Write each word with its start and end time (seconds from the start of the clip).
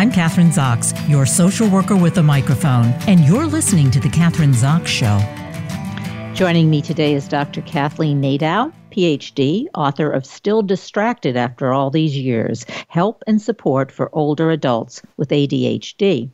I'm 0.00 0.10
Kathryn 0.10 0.50
Zox, 0.50 0.94
your 1.10 1.26
social 1.26 1.68
worker 1.68 1.94
with 1.94 2.16
a 2.16 2.22
microphone, 2.22 2.86
and 3.06 3.20
you're 3.20 3.44
listening 3.44 3.90
to 3.90 4.00
The 4.00 4.08
Kathryn 4.08 4.54
Zox 4.54 4.86
Show. 4.86 5.18
Joining 6.34 6.70
me 6.70 6.80
today 6.80 7.12
is 7.12 7.28
Dr. 7.28 7.60
Kathleen 7.60 8.18
Nadeau, 8.18 8.72
PhD, 8.92 9.66
author 9.74 10.10
of 10.10 10.24
Still 10.24 10.62
Distracted 10.62 11.36
After 11.36 11.74
All 11.74 11.90
These 11.90 12.16
Years 12.16 12.64
Help 12.88 13.22
and 13.26 13.42
Support 13.42 13.92
for 13.92 14.08
Older 14.14 14.50
Adults 14.50 15.02
with 15.18 15.28
ADHD. 15.28 16.30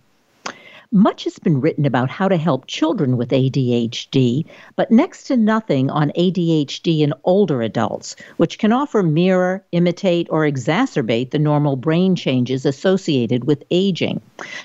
Much 0.93 1.25
has 1.25 1.39
been 1.41 1.61
written 1.61 1.85
about 1.85 2.09
how 2.09 2.29
to 2.29 2.37
help 2.37 2.67
children 2.67 3.17
with 3.17 3.31
ADHD, 3.31 4.45
but 4.77 4.91
next 4.91 5.25
to 5.25 5.37
nothing 5.37 5.91
on 5.91 6.13
ADHD 6.17 7.01
in 7.01 7.13
older 7.25 7.61
adults, 7.61 8.15
which 8.37 8.59
can 8.59 8.73
offer 8.73 9.03
mirror, 9.03 9.65
imitate, 9.73 10.29
or 10.31 10.43
exacerbate 10.43 11.31
the 11.31 11.39
normal 11.39 11.75
brain 11.75 12.15
changes 12.15 12.65
associated 12.65 13.45
with 13.45 13.65
aging. 13.71 14.21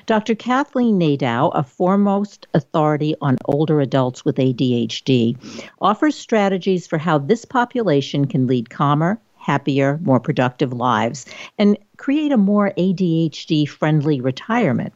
Dr. 0.05 0.35
Kathleen 0.35 0.99
Nadeau, 0.99 1.49
a 1.55 1.63
foremost 1.63 2.45
authority 2.53 3.15
on 3.21 3.37
older 3.45 3.81
adults 3.81 4.23
with 4.23 4.35
ADHD, 4.35 5.35
offers 5.81 6.15
strategies 6.15 6.85
for 6.85 6.99
how 6.99 7.17
this 7.17 7.45
population 7.45 8.27
can 8.27 8.45
lead 8.45 8.69
calmer, 8.69 9.19
happier, 9.37 9.99
more 10.03 10.19
productive 10.19 10.71
lives 10.71 11.25
and 11.57 11.77
create 11.97 12.31
a 12.31 12.37
more 12.37 12.71
ADHD 12.77 13.67
friendly 13.67 14.21
retirement. 14.21 14.93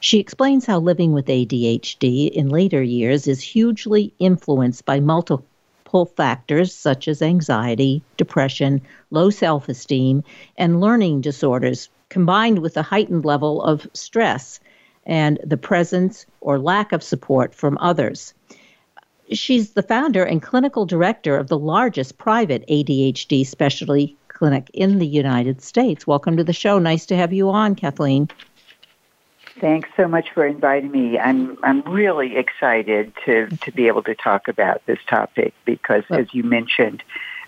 She 0.00 0.20
explains 0.20 0.64
how 0.64 0.78
living 0.78 1.12
with 1.12 1.26
ADHD 1.26 2.30
in 2.30 2.50
later 2.50 2.82
years 2.82 3.26
is 3.26 3.40
hugely 3.40 4.12
influenced 4.20 4.84
by 4.84 5.00
multiple 5.00 6.06
factors 6.16 6.72
such 6.72 7.08
as 7.08 7.20
anxiety, 7.20 8.02
depression, 8.16 8.80
low 9.10 9.30
self 9.30 9.68
esteem, 9.68 10.22
and 10.56 10.80
learning 10.80 11.22
disorders, 11.22 11.88
combined 12.10 12.60
with 12.60 12.76
a 12.76 12.82
heightened 12.82 13.24
level 13.24 13.60
of 13.62 13.88
stress 13.92 14.60
and 15.04 15.40
the 15.42 15.56
presence 15.56 16.26
or 16.40 16.60
lack 16.60 16.92
of 16.92 17.02
support 17.02 17.52
from 17.52 17.76
others. 17.80 18.34
She's 19.32 19.70
the 19.70 19.82
founder 19.82 20.22
and 20.22 20.40
clinical 20.40 20.86
director 20.86 21.36
of 21.36 21.48
the 21.48 21.58
largest 21.58 22.18
private 22.18 22.64
ADHD 22.68 23.44
specialty 23.44 24.16
clinic 24.28 24.70
in 24.72 25.00
the 25.00 25.06
United 25.06 25.60
States. 25.60 26.06
Welcome 26.06 26.36
to 26.36 26.44
the 26.44 26.52
show. 26.52 26.78
Nice 26.78 27.04
to 27.06 27.16
have 27.16 27.32
you 27.32 27.50
on, 27.50 27.74
Kathleen. 27.74 28.28
Thanks 29.60 29.88
so 29.96 30.06
much 30.06 30.30
for 30.32 30.46
inviting 30.46 30.90
me. 30.90 31.18
I'm 31.18 31.58
I'm 31.62 31.82
really 31.82 32.36
excited 32.36 33.12
to 33.24 33.48
to 33.48 33.72
be 33.72 33.88
able 33.88 34.02
to 34.04 34.14
talk 34.14 34.48
about 34.48 34.84
this 34.86 34.98
topic 35.06 35.54
because, 35.64 36.04
well, 36.08 36.20
as 36.20 36.32
you 36.32 36.44
mentioned, 36.44 37.02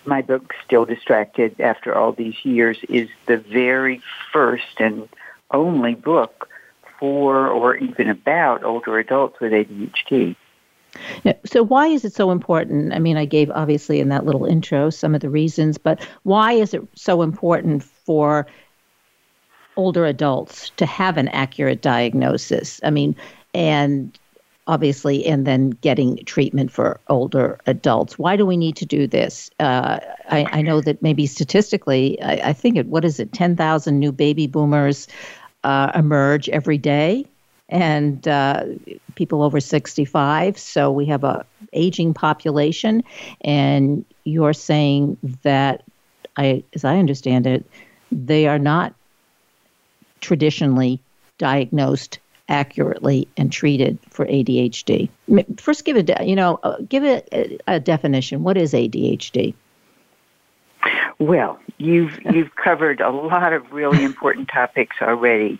my 0.05 0.21
book 0.21 0.53
"Still 0.65 0.85
Distracted 0.85 1.59
After 1.59 1.95
All 1.95 2.11
These 2.11 2.43
Years" 2.43 2.77
is 2.89 3.09
the 3.27 3.37
very 3.37 4.01
first 4.31 4.79
and 4.79 5.07
only 5.51 5.95
book 5.95 6.49
for 6.99 7.47
or 7.47 7.75
even 7.75 8.09
about 8.09 8.63
older 8.63 8.99
adults 8.99 9.39
with 9.39 9.53
ADHD. 9.53 10.35
So, 11.45 11.63
why 11.63 11.87
is 11.87 12.03
it 12.03 12.13
so 12.13 12.31
important? 12.31 12.93
I 12.93 12.99
mean, 12.99 13.17
I 13.17 13.25
gave 13.25 13.49
obviously 13.51 13.99
in 13.99 14.09
that 14.09 14.25
little 14.25 14.45
intro 14.45 14.89
some 14.89 15.15
of 15.15 15.21
the 15.21 15.29
reasons, 15.29 15.77
but 15.77 16.05
why 16.23 16.53
is 16.53 16.73
it 16.73 16.81
so 16.95 17.21
important 17.21 17.83
for 17.83 18.47
older 19.75 20.05
adults 20.05 20.71
to 20.77 20.85
have 20.85 21.17
an 21.17 21.27
accurate 21.29 21.81
diagnosis. 21.81 22.79
I 22.83 22.89
mean, 22.89 23.15
and 23.53 24.17
obviously, 24.67 25.25
and 25.25 25.45
then 25.45 25.71
getting 25.71 26.17
treatment 26.25 26.71
for 26.71 26.99
older 27.09 27.59
adults. 27.65 28.17
Why 28.17 28.35
do 28.35 28.45
we 28.45 28.57
need 28.57 28.75
to 28.77 28.85
do 28.85 29.07
this? 29.07 29.49
Uh, 29.59 29.99
I, 30.29 30.45
I, 30.51 30.61
know 30.61 30.81
that 30.81 31.01
maybe 31.01 31.25
statistically, 31.25 32.21
I, 32.21 32.49
I 32.49 32.53
think 32.53 32.77
it, 32.77 32.85
what 32.87 33.03
is 33.03 33.19
it, 33.19 33.33
10,000 33.33 33.99
new 33.99 34.11
baby 34.11 34.47
boomers 34.47 35.07
uh, 35.63 35.91
emerge 35.95 36.47
every 36.49 36.77
day. 36.77 37.25
And 37.69 38.27
uh, 38.27 38.65
people 39.15 39.43
over 39.43 39.59
65. 39.59 40.57
So 40.57 40.91
we 40.91 41.05
have 41.05 41.23
a 41.23 41.45
aging 41.73 42.13
population. 42.13 43.03
And 43.41 44.05
you're 44.25 44.53
saying 44.53 45.17
that, 45.43 45.83
I, 46.37 46.63
as 46.73 46.85
I 46.85 46.97
understand 46.97 47.47
it, 47.47 47.65
they 48.11 48.47
are 48.47 48.59
not 48.59 48.93
traditionally 50.21 51.01
diagnosed 51.37 52.19
accurately 52.49 53.27
and 53.37 53.51
treated 53.51 53.97
for 54.09 54.25
ADHD. 54.25 55.09
First, 55.57 55.85
give 55.85 55.97
it 55.97 56.09
you 56.23 56.35
know 56.35 56.59
uh, 56.63 56.77
give 56.87 57.03
it 57.03 57.27
a, 57.31 57.57
a 57.67 57.79
definition. 57.79 58.43
What 58.43 58.57
is 58.57 58.73
ADHD? 58.73 59.53
Well, 61.19 61.59
you've 61.77 62.19
you've 62.31 62.55
covered 62.55 62.99
a 62.99 63.09
lot 63.09 63.53
of 63.53 63.71
really 63.71 64.03
important 64.03 64.49
topics 64.49 64.97
already 65.01 65.59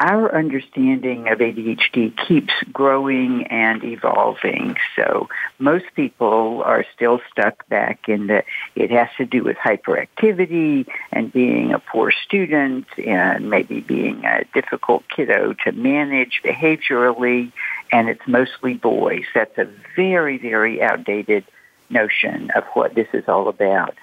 our 0.00 0.36
understanding 0.36 1.28
of 1.28 1.38
ADHD 1.38 2.16
keeps 2.26 2.52
growing 2.72 3.46
and 3.46 3.84
evolving. 3.84 4.76
So 4.96 5.28
most 5.58 5.84
people 5.94 6.62
are 6.64 6.84
still 6.94 7.20
stuck 7.30 7.66
back 7.68 8.08
in 8.08 8.26
that 8.26 8.44
it 8.74 8.90
has 8.90 9.08
to 9.18 9.24
do 9.24 9.44
with 9.44 9.56
hyperactivity 9.56 10.86
and 11.12 11.32
being 11.32 11.72
a 11.72 11.78
poor 11.78 12.10
student 12.10 12.86
and 12.98 13.48
maybe 13.50 13.80
being 13.80 14.24
a 14.24 14.44
difficult 14.52 15.04
kiddo 15.08 15.54
to 15.64 15.72
manage 15.72 16.40
behaviorally 16.44 17.52
and 17.92 18.08
it's 18.08 18.26
mostly 18.26 18.74
boys. 18.74 19.24
That's 19.34 19.56
a 19.58 19.68
very, 19.94 20.38
very 20.38 20.82
outdated 20.82 21.44
notion 21.90 22.50
of 22.56 22.64
what 22.74 22.94
this 22.94 23.08
is 23.12 23.24
all 23.28 23.48
about 23.48 23.94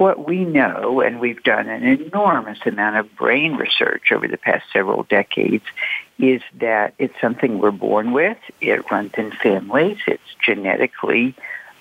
what 0.00 0.26
we 0.26 0.46
know, 0.46 1.02
and 1.02 1.20
we've 1.20 1.42
done 1.42 1.68
an 1.68 1.84
enormous 1.84 2.58
amount 2.64 2.96
of 2.96 3.14
brain 3.16 3.56
research 3.56 4.12
over 4.12 4.26
the 4.26 4.38
past 4.38 4.64
several 4.72 5.02
decades, 5.02 5.64
is 6.18 6.40
that 6.58 6.94
it's 6.98 7.12
something 7.20 7.58
we're 7.58 7.70
born 7.70 8.12
with. 8.12 8.38
It 8.62 8.90
runs 8.90 9.12
in 9.18 9.30
families. 9.30 9.98
It's 10.06 10.22
genetically 10.42 11.34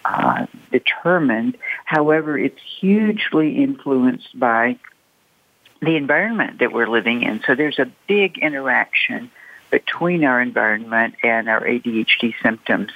uh, 0.03 0.47
determined. 0.69 1.57
However, 1.85 2.38
it's 2.38 2.59
hugely 2.81 3.63
influenced 3.63 4.38
by 4.38 4.78
the 5.81 5.96
environment 5.96 6.59
that 6.59 6.74
we're 6.74 6.90
living 6.90 7.24
in. 7.24 7.41
So 7.47 7.56
there's 7.56 7.80
a 7.80 7.90
big 8.06 8.38
interaction 8.38 9.31
between 9.72 10.25
our 10.25 10.41
environment 10.41 11.16
and 11.24 11.47
our 11.47 11.62
ADHD 11.62 12.34
symptoms. 12.44 12.91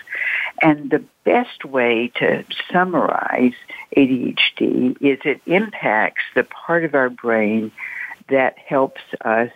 And 0.63 0.90
the 0.90 1.03
best 1.25 1.66
way 1.66 2.09
to 2.16 2.46
summarize 2.72 3.53
ADHD 3.97 4.96
is 5.01 5.19
it 5.25 5.41
impacts 5.46 6.24
the 6.35 6.46
part 6.46 6.85
of 6.85 6.96
our 6.96 7.09
brain 7.09 7.72
that 8.29 8.57
helps 8.57 9.01
us 9.22 9.51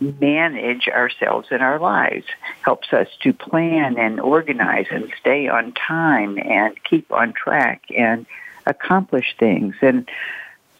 manage 0.00 0.86
ourselves 0.86 1.48
and 1.50 1.60
our 1.60 1.80
lives, 1.80 2.26
helps 2.62 2.92
us 2.92 3.08
to 3.22 3.32
plan 3.32 3.98
and 3.98 4.20
organize 4.20 4.86
and 4.92 5.12
stay 5.20 5.48
on 5.48 5.72
time 5.72 6.38
and 6.38 6.80
keep 6.84 7.10
on 7.10 7.32
track 7.32 7.82
and 7.96 8.24
accomplish 8.64 9.34
things. 9.40 9.74
And 9.82 10.08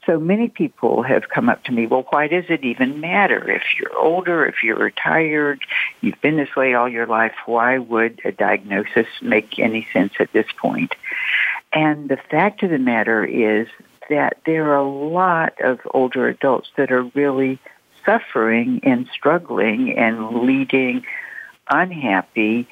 so 0.09 0.19
many 0.19 0.49
people 0.49 1.03
have 1.03 1.29
come 1.29 1.51
up 1.51 1.63
to 1.65 1.73
me, 1.73 1.87
well, 1.87 2.07
why 2.09 2.29
does 2.29 2.47
it 2.49 2.65
even 2.65 2.99
matter? 2.99 3.51
If 3.51 3.63
you're 3.79 3.95
older, 3.95 4.47
if 4.47 4.63
you're 4.63 4.79
retired, 4.79 5.61
you've 6.01 6.21
been 6.23 6.39
this 6.39 6.57
way 6.57 6.73
all 6.73 6.89
your 6.89 7.07
life, 7.07 7.35
why 7.45 7.77
would 7.77 8.23
a 8.25 8.33
diagnosis 8.33 9.07
make 9.21 9.59
any 9.59 9.87
sense 9.93 10.15
at 10.19 10.33
this 10.33 10.47
point? 10.57 10.95
And 11.75 12.09
the 12.09 12.17
fact 12.17 12.63
of 12.63 12.71
the 12.71 12.79
matter 12.79 13.23
is 13.23 13.69
that 14.09 14.39
there 14.47 14.73
are 14.73 14.77
a 14.77 14.91
lot 14.91 15.61
of 15.61 15.79
older 15.93 16.27
adults 16.27 16.71
that 16.79 16.91
are 16.91 17.03
really 17.03 17.59
suffering 18.07 18.81
and 18.85 19.07
struggling 19.13 19.99
and 19.99 20.41
leading 20.41 21.05
unhappy, 21.69 22.67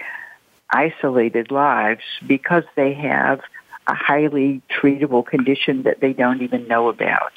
isolated 0.70 1.50
lives 1.50 2.02
because 2.26 2.64
they 2.76 2.94
have 2.94 3.42
a 3.86 3.94
highly 3.94 4.62
treatable 4.70 5.24
condition 5.24 5.82
that 5.84 6.00
they 6.00 6.12
don't 6.12 6.42
even 6.42 6.66
know 6.68 6.88
about. 6.88 7.32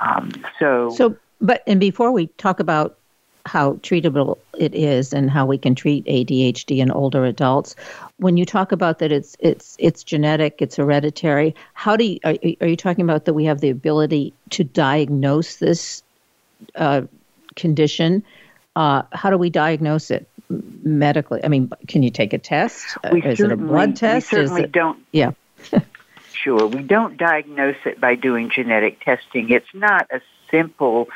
Um, 0.00 0.30
so, 0.58 0.90
so, 0.90 1.16
but 1.40 1.62
and 1.66 1.80
before 1.80 2.12
we 2.12 2.26
talk 2.38 2.60
about 2.60 2.98
how 3.44 3.74
treatable 3.74 4.38
it 4.56 4.74
is 4.74 5.12
and 5.12 5.30
how 5.30 5.44
we 5.46 5.58
can 5.58 5.74
treat 5.74 6.04
ADHD 6.06 6.78
in 6.78 6.90
older 6.90 7.24
adults, 7.24 7.74
when 8.18 8.36
you 8.36 8.44
talk 8.44 8.72
about 8.72 8.98
that 8.98 9.12
it's 9.12 9.36
it's 9.40 9.76
it's 9.78 10.02
genetic, 10.02 10.60
it's 10.60 10.76
hereditary. 10.76 11.54
How 11.74 11.96
do 11.96 12.04
you 12.04 12.18
are, 12.24 12.36
are 12.60 12.68
you 12.68 12.76
talking 12.76 13.04
about 13.04 13.24
that 13.24 13.34
we 13.34 13.44
have 13.44 13.60
the 13.60 13.70
ability 13.70 14.32
to 14.50 14.64
diagnose 14.64 15.56
this 15.56 16.02
uh, 16.76 17.02
condition? 17.56 18.22
Uh, 18.74 19.02
how 19.12 19.30
do 19.30 19.36
we 19.36 19.50
diagnose 19.50 20.10
it 20.10 20.26
medically? 20.48 21.44
I 21.44 21.48
mean, 21.48 21.70
can 21.88 22.02
you 22.02 22.10
take 22.10 22.32
a 22.32 22.38
test? 22.38 22.96
We 23.10 23.22
is 23.22 23.40
it 23.40 23.52
a 23.52 23.56
blood 23.56 23.96
test? 23.96 24.32
We 24.32 24.38
certainly 24.38 24.62
it, 24.64 24.72
don't. 24.72 24.98
Yeah. 25.12 25.32
sure. 26.32 26.66
We 26.66 26.82
don't 26.82 27.16
diagnose 27.16 27.76
it 27.84 28.00
by 28.00 28.14
doing 28.14 28.50
genetic 28.50 29.00
testing. 29.04 29.50
It's 29.50 29.72
not 29.74 30.08
a 30.10 30.20
simple 30.50 31.08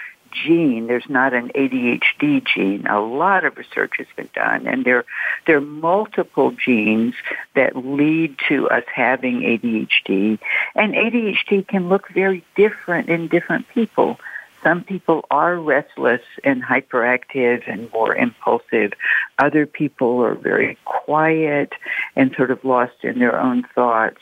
gene. 0.45 0.87
There's 0.87 1.09
not 1.09 1.33
an 1.35 1.51
ADHD 1.55 2.45
gene. 2.47 2.87
A 2.87 3.01
lot 3.01 3.45
of 3.45 3.57
research 3.57 3.93
has 3.99 4.07
been 4.17 4.29
done, 4.35 4.67
and 4.67 4.85
there 4.85 5.05
there 5.47 5.59
are 5.59 5.61
multiple 5.61 6.51
genes 6.53 7.15
that 7.55 7.77
lead 7.77 8.37
to 8.49 8.69
us 8.69 8.85
having 8.93 9.41
ADHD. 9.41 10.39
And 10.75 10.95
ADHD 10.95 11.67
can 11.67 11.89
look 11.89 12.09
very 12.09 12.45
different 12.57 13.09
in 13.09 13.29
different 13.29 13.69
people. 13.69 14.19
Some 14.63 14.83
people 14.85 15.25
are 15.31 15.57
restless 15.57 16.23
and 16.45 16.63
hyperactive 16.63 17.63
and 17.67 17.93
more 17.93 18.15
impulsive. 18.15 18.93
Other 19.39 19.67
people 19.67 20.23
are 20.23 20.35
very 20.35 20.79
quiet 20.85 21.73
and 22.15 22.35
sort 22.37 22.51
of 22.51 22.65
lost 22.65 23.05
in 23.05 23.19
their 23.19 23.39
own 23.39 23.65
thoughts. 23.75 24.21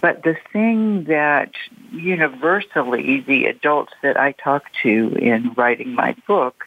But 0.00 0.22
the 0.22 0.36
thing 0.52 1.04
that 1.04 1.52
universally 1.92 3.20
the 3.20 3.46
adults 3.46 3.92
that 4.02 4.18
I 4.18 4.32
talk 4.32 4.64
to 4.82 5.16
in 5.20 5.52
writing 5.54 5.94
my 5.94 6.16
book 6.26 6.66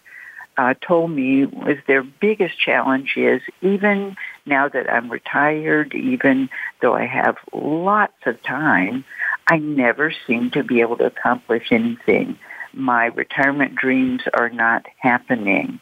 uh, 0.57 0.73
told 0.81 1.11
me 1.11 1.45
was 1.45 1.77
their 1.85 2.03
biggest 2.03 2.59
challenge 2.59 3.13
is 3.15 3.41
even 3.61 4.15
now 4.45 4.67
that 4.67 4.91
I'm 4.91 5.09
retired, 5.09 5.93
even 5.93 6.49
though 6.81 6.93
I 6.93 7.05
have 7.05 7.37
lots 7.53 8.17
of 8.25 8.41
time, 8.41 9.05
I 9.47 9.57
never 9.59 10.11
seem 10.25 10.51
to 10.51 10.63
be 10.63 10.81
able 10.81 10.97
to 10.97 11.05
accomplish 11.05 11.71
anything. 11.71 12.39
My 12.73 13.05
retirement 13.05 13.75
dreams 13.75 14.21
are 14.33 14.49
not 14.49 14.85
happening. 14.97 15.79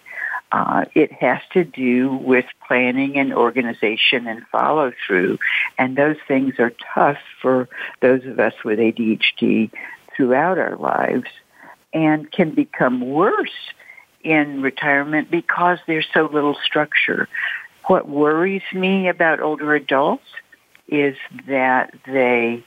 Uh, 0.52 0.86
it 0.94 1.12
has 1.12 1.40
to 1.52 1.64
do 1.64 2.16
with 2.16 2.46
planning 2.68 3.18
and 3.18 3.34
organization 3.34 4.28
and 4.28 4.46
follow 4.52 4.92
through. 5.06 5.38
And 5.78 5.98
those 5.98 6.18
things 6.28 6.56
are 6.60 6.72
tough 6.94 7.18
for 7.42 7.68
those 8.02 8.26
of 8.26 8.40
us 8.40 8.54
with 8.64 8.80
ADHD 8.80 9.72
throughout 10.16 10.58
our 10.58 10.78
lives 10.78 11.28
and 11.94 12.32
can 12.32 12.52
become 12.52 13.02
worse 13.02 13.50
in 14.24 14.62
retirement 14.62 15.30
because 15.30 15.80
there's 15.88 16.08
so 16.14 16.30
little 16.32 16.58
structure. 16.64 17.28
What 17.88 18.08
worries 18.08 18.64
me 18.74 19.08
about 19.08 19.40
older 19.40 19.76
adults 19.76 20.26
is 20.88 21.16
that 21.48 21.94
they 22.06 22.64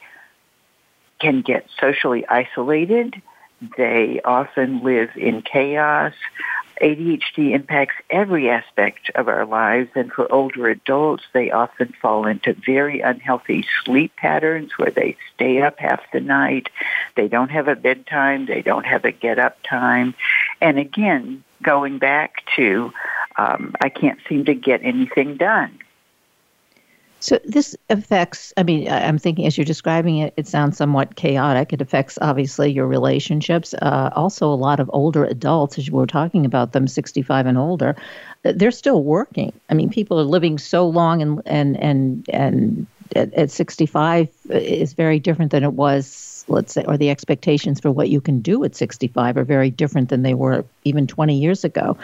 can 1.20 1.42
get 1.42 1.66
socially 1.80 2.26
isolated. 2.26 3.20
They 3.76 4.20
often 4.24 4.82
live 4.82 5.10
in 5.16 5.42
chaos. 5.42 6.12
ADHD 6.80 7.54
impacts 7.54 7.96
every 8.08 8.48
aspect 8.48 9.10
of 9.16 9.26
our 9.26 9.44
lives, 9.44 9.90
and 9.96 10.12
for 10.12 10.30
older 10.30 10.68
adults, 10.68 11.24
they 11.32 11.50
often 11.50 11.92
fall 12.00 12.26
into 12.26 12.52
very 12.52 13.00
unhealthy 13.00 13.64
sleep 13.84 14.14
patterns 14.16 14.78
where 14.78 14.90
they 14.90 15.16
stay 15.34 15.60
up 15.60 15.78
half 15.78 16.00
the 16.12 16.20
night. 16.20 16.68
They 17.16 17.26
don't 17.26 17.50
have 17.50 17.66
a 17.66 17.74
bedtime. 17.74 18.46
They 18.46 18.62
don't 18.62 18.86
have 18.86 19.04
a 19.04 19.10
get 19.10 19.40
up 19.40 19.58
time. 19.64 20.14
And 20.60 20.78
again, 20.78 21.42
going 21.62 21.98
back 21.98 22.44
to, 22.54 22.92
um, 23.36 23.74
I 23.80 23.88
can't 23.88 24.20
seem 24.28 24.44
to 24.44 24.54
get 24.54 24.84
anything 24.84 25.36
done. 25.36 25.78
So 27.20 27.38
this 27.44 27.76
affects, 27.90 28.52
I 28.56 28.62
mean, 28.62 28.88
I'm 28.88 29.18
thinking 29.18 29.46
as 29.46 29.58
you're 29.58 29.64
describing 29.64 30.18
it, 30.18 30.34
it 30.36 30.46
sounds 30.46 30.76
somewhat 30.76 31.16
chaotic. 31.16 31.72
It 31.72 31.80
affects 31.80 32.18
obviously 32.20 32.70
your 32.70 32.86
relationships. 32.86 33.74
Uh, 33.74 34.10
also, 34.14 34.46
a 34.46 34.54
lot 34.54 34.78
of 34.78 34.88
older 34.92 35.24
adults, 35.24 35.78
as 35.78 35.88
you 35.88 35.94
were 35.94 36.06
talking 36.06 36.46
about 36.46 36.72
them, 36.72 36.86
65 36.86 37.46
and 37.46 37.58
older, 37.58 37.96
uh, 38.44 38.52
they're 38.54 38.70
still 38.70 39.02
working. 39.02 39.52
I 39.68 39.74
mean, 39.74 39.90
people 39.90 40.20
are 40.20 40.24
living 40.24 40.58
so 40.58 40.86
long 40.88 41.20
and, 41.20 41.42
and, 41.44 41.76
and, 41.78 42.28
and 42.32 42.86
at, 43.16 43.34
at 43.34 43.50
65 43.50 44.28
is 44.50 44.92
very 44.92 45.18
different 45.18 45.50
than 45.50 45.64
it 45.64 45.72
was, 45.72 46.44
let's 46.46 46.72
say, 46.72 46.84
or 46.84 46.96
the 46.96 47.10
expectations 47.10 47.80
for 47.80 47.90
what 47.90 48.10
you 48.10 48.20
can 48.20 48.40
do 48.40 48.62
at 48.62 48.76
65 48.76 49.36
are 49.36 49.44
very 49.44 49.70
different 49.70 50.08
than 50.08 50.22
they 50.22 50.34
were 50.34 50.64
even 50.84 51.08
20 51.08 51.36
years 51.36 51.64
ago. 51.64 51.96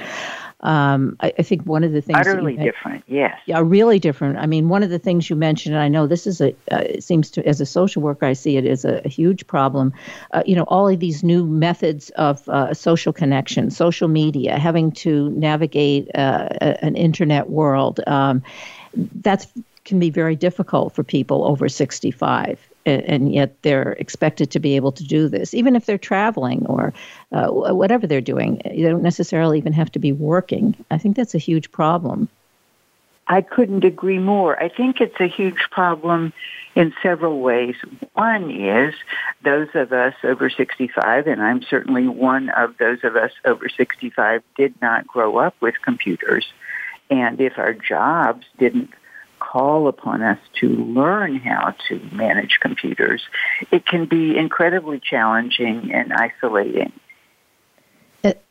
Um, 0.60 1.16
I, 1.20 1.32
I, 1.38 1.42
think 1.42 1.62
one 1.64 1.84
of 1.84 1.92
the 1.92 2.00
things 2.00 2.18
utterly 2.18 2.56
different, 2.56 3.04
yes, 3.06 3.38
yeah, 3.44 3.60
really 3.62 3.98
different. 3.98 4.38
I 4.38 4.46
mean, 4.46 4.68
one 4.68 4.82
of 4.82 4.88
the 4.88 4.98
things 4.98 5.28
you 5.28 5.36
mentioned, 5.36 5.74
and 5.74 5.82
I 5.82 5.88
know 5.88 6.06
this 6.06 6.26
is 6.26 6.40
a, 6.40 6.50
uh, 6.72 6.78
it 6.78 7.04
seems 7.04 7.30
to, 7.32 7.46
as 7.46 7.60
a 7.60 7.66
social 7.66 8.00
worker, 8.00 8.24
I 8.24 8.32
see 8.32 8.56
it 8.56 8.64
as 8.64 8.84
a, 8.84 9.02
a 9.04 9.08
huge 9.08 9.46
problem. 9.46 9.92
Uh, 10.32 10.42
you 10.46 10.56
know, 10.56 10.64
all 10.64 10.88
of 10.88 11.00
these 11.00 11.22
new 11.22 11.44
methods 11.44 12.10
of 12.10 12.48
uh, 12.48 12.72
social 12.72 13.12
connection, 13.12 13.70
social 13.70 14.08
media, 14.08 14.58
having 14.58 14.92
to 14.92 15.30
navigate 15.30 16.08
uh, 16.14 16.48
an 16.60 16.96
internet 16.96 17.50
world. 17.50 18.00
Um, 18.06 18.42
that's 18.94 19.46
can 19.84 19.98
be 19.98 20.08
very 20.08 20.34
difficult 20.34 20.94
for 20.94 21.04
people 21.04 21.44
over 21.44 21.68
65 21.68 22.58
and 22.86 23.32
yet 23.32 23.56
they're 23.62 23.92
expected 23.92 24.50
to 24.50 24.60
be 24.60 24.76
able 24.76 24.92
to 24.92 25.04
do 25.04 25.28
this, 25.28 25.54
even 25.54 25.76
if 25.76 25.86
they're 25.86 25.98
traveling 25.98 26.66
or 26.66 26.92
uh, 27.32 27.48
whatever 27.48 28.06
they're 28.06 28.20
doing. 28.20 28.60
They 28.64 28.82
don't 28.82 29.02
necessarily 29.02 29.58
even 29.58 29.72
have 29.72 29.90
to 29.92 29.98
be 29.98 30.12
working. 30.12 30.76
I 30.90 30.98
think 30.98 31.16
that's 31.16 31.34
a 31.34 31.38
huge 31.38 31.70
problem. 31.72 32.28
I 33.26 33.40
couldn't 33.40 33.84
agree 33.84 34.18
more. 34.18 34.62
I 34.62 34.68
think 34.68 35.00
it's 35.00 35.18
a 35.18 35.26
huge 35.26 35.68
problem 35.70 36.32
in 36.74 36.92
several 37.02 37.40
ways. 37.40 37.76
One 38.12 38.50
is 38.50 38.94
those 39.42 39.68
of 39.74 39.92
us 39.92 40.14
over 40.24 40.50
65, 40.50 41.26
and 41.26 41.42
I'm 41.42 41.62
certainly 41.62 42.06
one 42.06 42.50
of 42.50 42.76
those 42.78 42.98
of 43.02 43.16
us 43.16 43.30
over 43.44 43.68
65, 43.68 44.42
did 44.56 44.74
not 44.82 45.06
grow 45.06 45.38
up 45.38 45.54
with 45.60 45.80
computers. 45.82 46.46
And 47.10 47.40
if 47.40 47.58
our 47.58 47.72
jobs 47.72 48.44
didn't 48.58 48.90
call 49.54 49.86
upon 49.86 50.20
us 50.20 50.38
to 50.60 50.68
learn 50.68 51.36
how 51.36 51.72
to 51.86 52.00
manage 52.10 52.58
computers, 52.60 53.22
it 53.70 53.86
can 53.86 54.04
be 54.04 54.36
incredibly 54.36 54.98
challenging 54.98 55.92
and 55.94 56.12
isolating. 56.12 56.92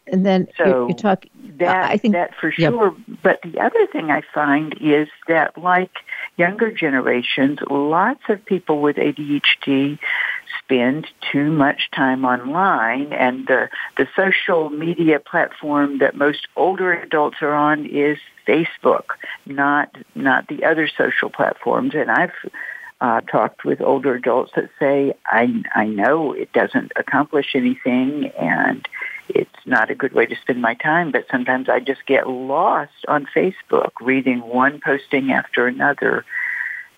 And 0.07 0.25
then 0.25 0.47
so 0.57 0.87
you 0.87 0.95
talk 0.95 1.25
that 1.59 1.89
I 1.89 1.97
think 1.97 2.13
that 2.13 2.31
for 2.39 2.51
sure. 2.51 2.95
But 3.21 3.41
the 3.41 3.59
other 3.59 3.87
thing 3.87 4.11
I 4.11 4.21
find 4.33 4.75
is 4.81 5.07
that, 5.27 5.57
like 5.57 5.91
younger 6.37 6.71
generations, 6.71 7.59
lots 7.69 8.21
of 8.27 8.43
people 8.45 8.81
with 8.81 8.97
ADHD 8.97 9.97
spend 10.59 11.07
too 11.31 11.51
much 11.51 11.89
time 11.95 12.25
online, 12.25 13.13
and 13.13 13.47
the 13.47 13.69
the 13.97 14.07
social 14.15 14.69
media 14.69 15.19
platform 15.19 15.99
that 15.99 16.15
most 16.15 16.47
older 16.55 16.91
adults 16.93 17.37
are 17.41 17.53
on 17.53 17.85
is 17.85 18.17
Facebook, 18.47 19.05
not 19.45 19.95
not 20.15 20.47
the 20.47 20.65
other 20.65 20.89
social 20.97 21.29
platforms. 21.29 21.93
And 21.95 22.11
I've 22.11 22.33
uh, 22.99 23.21
talked 23.21 23.63
with 23.63 23.81
older 23.81 24.15
adults 24.15 24.51
that 24.55 24.69
say, 24.79 25.13
I 25.25 25.63
I 25.73 25.85
know 25.85 26.33
it 26.33 26.51
doesn't 26.51 26.91
accomplish 26.95 27.55
anything, 27.55 28.31
and 28.39 28.87
it's 29.29 29.49
not 29.65 29.89
a 29.89 29.95
good 29.95 30.13
way 30.13 30.25
to 30.25 30.35
spend 30.41 30.61
my 30.61 30.73
time, 30.75 31.11
but 31.11 31.25
sometimes 31.31 31.69
I 31.69 31.79
just 31.79 32.05
get 32.05 32.27
lost 32.27 33.05
on 33.07 33.27
Facebook 33.35 33.91
reading 34.01 34.39
one 34.39 34.81
posting 34.83 35.31
after 35.31 35.67
another 35.67 36.25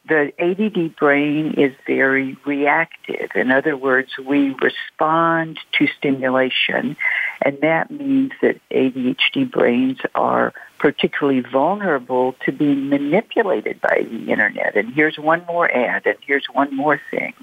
the 0.08 0.32
ADD 0.40 0.96
brain 0.96 1.56
is 1.58 1.74
very 1.88 2.38
reactive. 2.46 3.32
In 3.34 3.52
other 3.52 3.76
words, 3.76 4.12
we 4.24 4.56
respond 4.62 5.60
to 5.74 5.88
stimulation, 5.98 6.96
and 7.42 7.60
that 7.62 7.90
means 7.90 8.32
that 8.42 8.60
ADHD 8.70 9.50
brains 9.50 9.98
are 10.14 10.54
particularly 10.78 11.40
vulnerable 11.40 12.36
to 12.46 12.52
being 12.52 12.90
manipulated 12.90 13.82
by 13.82 14.06
the 14.10 14.32
internet. 14.32 14.76
And 14.76 14.94
here's 14.94 15.18
one 15.18 15.44
more 15.48 15.72
ad, 15.72 16.06
and 16.06 16.18
here's 16.26 16.46
one 16.52 16.76
more 16.76 17.02
thing. 17.10 17.34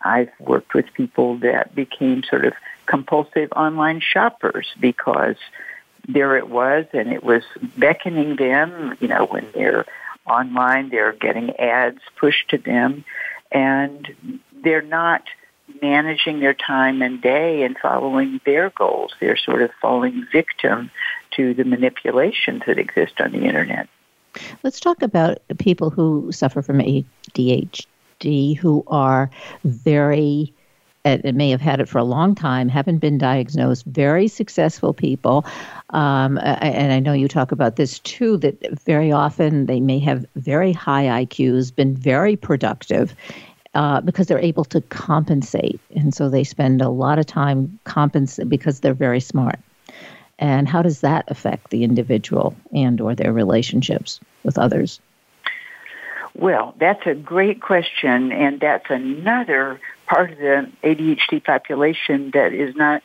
I've 0.00 0.30
worked 0.38 0.74
with 0.74 0.86
people 0.94 1.38
that 1.38 1.74
became 1.74 2.22
sort 2.22 2.46
of 2.46 2.54
compulsive 2.88 3.52
online 3.54 4.00
shoppers 4.00 4.66
because 4.80 5.36
there 6.08 6.36
it 6.36 6.48
was, 6.48 6.86
and 6.92 7.12
it 7.12 7.22
was 7.22 7.42
beckoning 7.76 8.36
them, 8.36 8.96
you 9.00 9.08
know, 9.08 9.26
when 9.26 9.46
they're 9.54 9.84
online. 10.26 10.88
They're 10.88 11.12
getting 11.12 11.54
ads 11.56 12.00
pushed 12.18 12.48
to 12.50 12.58
them, 12.58 13.04
and 13.52 14.40
they're 14.64 14.82
not 14.82 15.22
managing 15.82 16.40
their 16.40 16.54
time 16.54 17.02
and 17.02 17.20
day 17.20 17.62
and 17.62 17.76
following 17.78 18.40
their 18.46 18.70
goals. 18.70 19.12
They're 19.20 19.36
sort 19.36 19.60
of 19.62 19.70
falling 19.82 20.26
victim 20.32 20.90
to 21.32 21.52
the 21.52 21.64
manipulations 21.64 22.62
that 22.66 22.78
exist 22.78 23.20
on 23.20 23.32
the 23.32 23.44
internet. 23.44 23.88
Let's 24.62 24.80
talk 24.80 25.02
about 25.02 25.38
people 25.58 25.90
who 25.90 26.32
suffer 26.32 26.62
from 26.62 26.78
ADHD 26.78 28.56
who 28.56 28.84
are 28.86 29.30
very 29.64 30.54
and 31.04 31.36
may 31.36 31.50
have 31.50 31.60
had 31.60 31.80
it 31.80 31.88
for 31.88 31.98
a 31.98 32.04
long 32.04 32.34
time, 32.34 32.68
haven't 32.68 32.98
been 32.98 33.18
diagnosed, 33.18 33.84
very 33.86 34.28
successful 34.28 34.92
people. 34.92 35.44
Um, 35.90 36.38
and 36.38 36.92
I 36.92 36.98
know 37.00 37.12
you 37.12 37.28
talk 37.28 37.52
about 37.52 37.76
this 37.76 37.98
too, 38.00 38.36
that 38.38 38.80
very 38.80 39.12
often 39.12 39.66
they 39.66 39.80
may 39.80 39.98
have 40.00 40.26
very 40.36 40.72
high 40.72 41.24
IQs, 41.24 41.74
been 41.74 41.94
very 41.94 42.36
productive. 42.36 43.14
Uh, 43.74 44.00
because 44.00 44.26
they're 44.26 44.40
able 44.40 44.64
to 44.64 44.80
compensate, 44.80 45.78
and 45.94 46.14
so 46.14 46.30
they 46.30 46.42
spend 46.42 46.80
a 46.80 46.88
lot 46.88 47.18
of 47.18 47.26
time 47.26 47.78
compensate 47.84 48.48
because 48.48 48.80
they're 48.80 48.94
very 48.94 49.20
smart. 49.20 49.58
And 50.38 50.66
how 50.66 50.80
does 50.80 51.02
that 51.02 51.26
affect 51.28 51.68
the 51.70 51.84
individual 51.84 52.56
and 52.72 52.98
or 52.98 53.14
their 53.14 53.32
relationships 53.32 54.20
with 54.42 54.56
others? 54.56 55.00
Well, 56.34 56.74
that's 56.78 57.06
a 57.06 57.14
great 57.14 57.60
question, 57.60 58.32
and 58.32 58.58
that's 58.58 58.88
another 58.88 59.80
part 60.08 60.32
of 60.32 60.38
the 60.38 60.70
ADHD 60.82 61.44
population 61.44 62.30
that 62.32 62.52
is 62.52 62.74
not, 62.74 63.02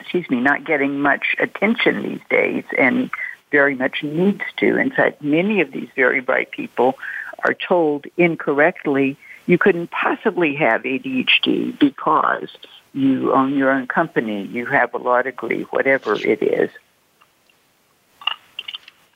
excuse 0.00 0.28
me, 0.28 0.40
not 0.40 0.64
getting 0.64 1.00
much 1.00 1.36
attention 1.38 2.02
these 2.02 2.20
days 2.28 2.64
and 2.76 3.10
very 3.50 3.74
much 3.74 4.02
needs 4.02 4.42
to. 4.58 4.76
In 4.76 4.90
fact, 4.90 5.22
many 5.22 5.60
of 5.60 5.72
these 5.72 5.88
very 5.94 6.20
bright 6.20 6.50
people 6.50 6.98
are 7.44 7.54
told 7.54 8.06
incorrectly 8.16 9.16
you 9.46 9.58
couldn't 9.58 9.90
possibly 9.90 10.56
have 10.56 10.82
ADHD 10.82 11.78
because 11.78 12.48
you 12.92 13.32
own 13.32 13.56
your 13.56 13.70
own 13.70 13.86
company, 13.86 14.44
you 14.46 14.66
have 14.66 14.92
a 14.94 14.98
law 14.98 15.22
degree, 15.22 15.62
whatever 15.62 16.14
it 16.14 16.42
is. 16.42 16.70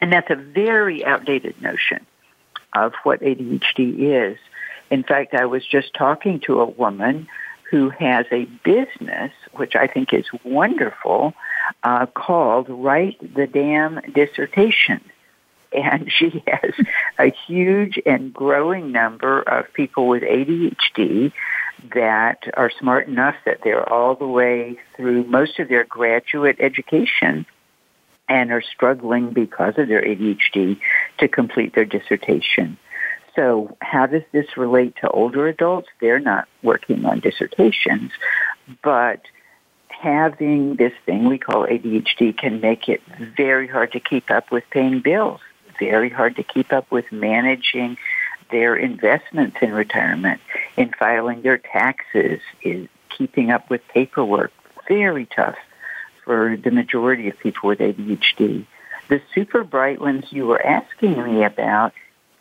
And 0.00 0.12
that's 0.12 0.30
a 0.30 0.36
very 0.36 1.04
outdated 1.04 1.60
notion 1.60 2.06
of 2.74 2.92
what 3.02 3.20
ADHD 3.20 4.32
is. 4.32 4.38
In 4.90 5.04
fact, 5.04 5.34
I 5.34 5.46
was 5.46 5.64
just 5.64 5.94
talking 5.94 6.40
to 6.40 6.60
a 6.60 6.66
woman 6.66 7.28
who 7.70 7.90
has 7.90 8.26
a 8.32 8.46
business, 8.64 9.32
which 9.52 9.76
I 9.76 9.86
think 9.86 10.12
is 10.12 10.26
wonderful, 10.42 11.34
uh, 11.84 12.06
called 12.06 12.68
Write 12.68 13.34
the 13.34 13.46
Damn 13.46 14.00
Dissertation. 14.12 15.00
And 15.72 16.10
she 16.10 16.42
has 16.48 16.74
a 17.18 17.30
huge 17.46 18.00
and 18.04 18.34
growing 18.34 18.90
number 18.90 19.40
of 19.40 19.72
people 19.72 20.08
with 20.08 20.24
ADHD 20.24 21.32
that 21.94 22.42
are 22.54 22.70
smart 22.78 23.06
enough 23.06 23.36
that 23.46 23.60
they're 23.62 23.88
all 23.88 24.16
the 24.16 24.26
way 24.26 24.78
through 24.96 25.24
most 25.24 25.60
of 25.60 25.68
their 25.68 25.84
graduate 25.84 26.56
education 26.58 27.46
and 28.28 28.50
are 28.52 28.62
struggling 28.62 29.30
because 29.30 29.78
of 29.78 29.88
their 29.88 30.02
ADHD 30.02 30.78
to 31.18 31.28
complete 31.28 31.74
their 31.74 31.84
dissertation. 31.84 32.76
So 33.40 33.74
how 33.80 34.04
does 34.04 34.24
this 34.32 34.58
relate 34.58 34.96
to 35.00 35.08
older 35.08 35.48
adults? 35.48 35.88
They're 35.98 36.18
not 36.18 36.46
working 36.62 37.06
on 37.06 37.20
dissertations, 37.20 38.10
but 38.84 39.22
having 39.88 40.76
this 40.76 40.92
thing 41.06 41.26
we 41.26 41.38
call 41.38 41.66
ADHD 41.66 42.36
can 42.36 42.60
make 42.60 42.90
it 42.90 43.00
very 43.34 43.66
hard 43.66 43.92
to 43.92 44.00
keep 44.00 44.30
up 44.30 44.52
with 44.52 44.64
paying 44.70 45.00
bills, 45.00 45.40
very 45.78 46.10
hard 46.10 46.36
to 46.36 46.42
keep 46.42 46.70
up 46.70 46.90
with 46.90 47.10
managing 47.10 47.96
their 48.50 48.76
investments 48.76 49.56
in 49.62 49.72
retirement, 49.72 50.42
in 50.76 50.92
filing 50.98 51.40
their 51.40 51.56
taxes, 51.56 52.40
in 52.60 52.90
keeping 53.08 53.50
up 53.50 53.70
with 53.70 53.80
paperwork. 53.88 54.52
Very 54.86 55.24
tough 55.24 55.56
for 56.26 56.58
the 56.62 56.70
majority 56.70 57.30
of 57.30 57.38
people 57.38 57.68
with 57.70 57.78
ADHD. 57.78 58.66
The 59.08 59.22
super 59.34 59.64
bright 59.64 59.98
ones 59.98 60.26
you 60.28 60.46
were 60.46 60.62
asking 60.62 61.24
me 61.24 61.42
about 61.42 61.94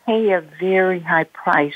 pay 0.06 0.32
a 0.32 0.40
very 0.40 1.00
high 1.00 1.24
price 1.24 1.74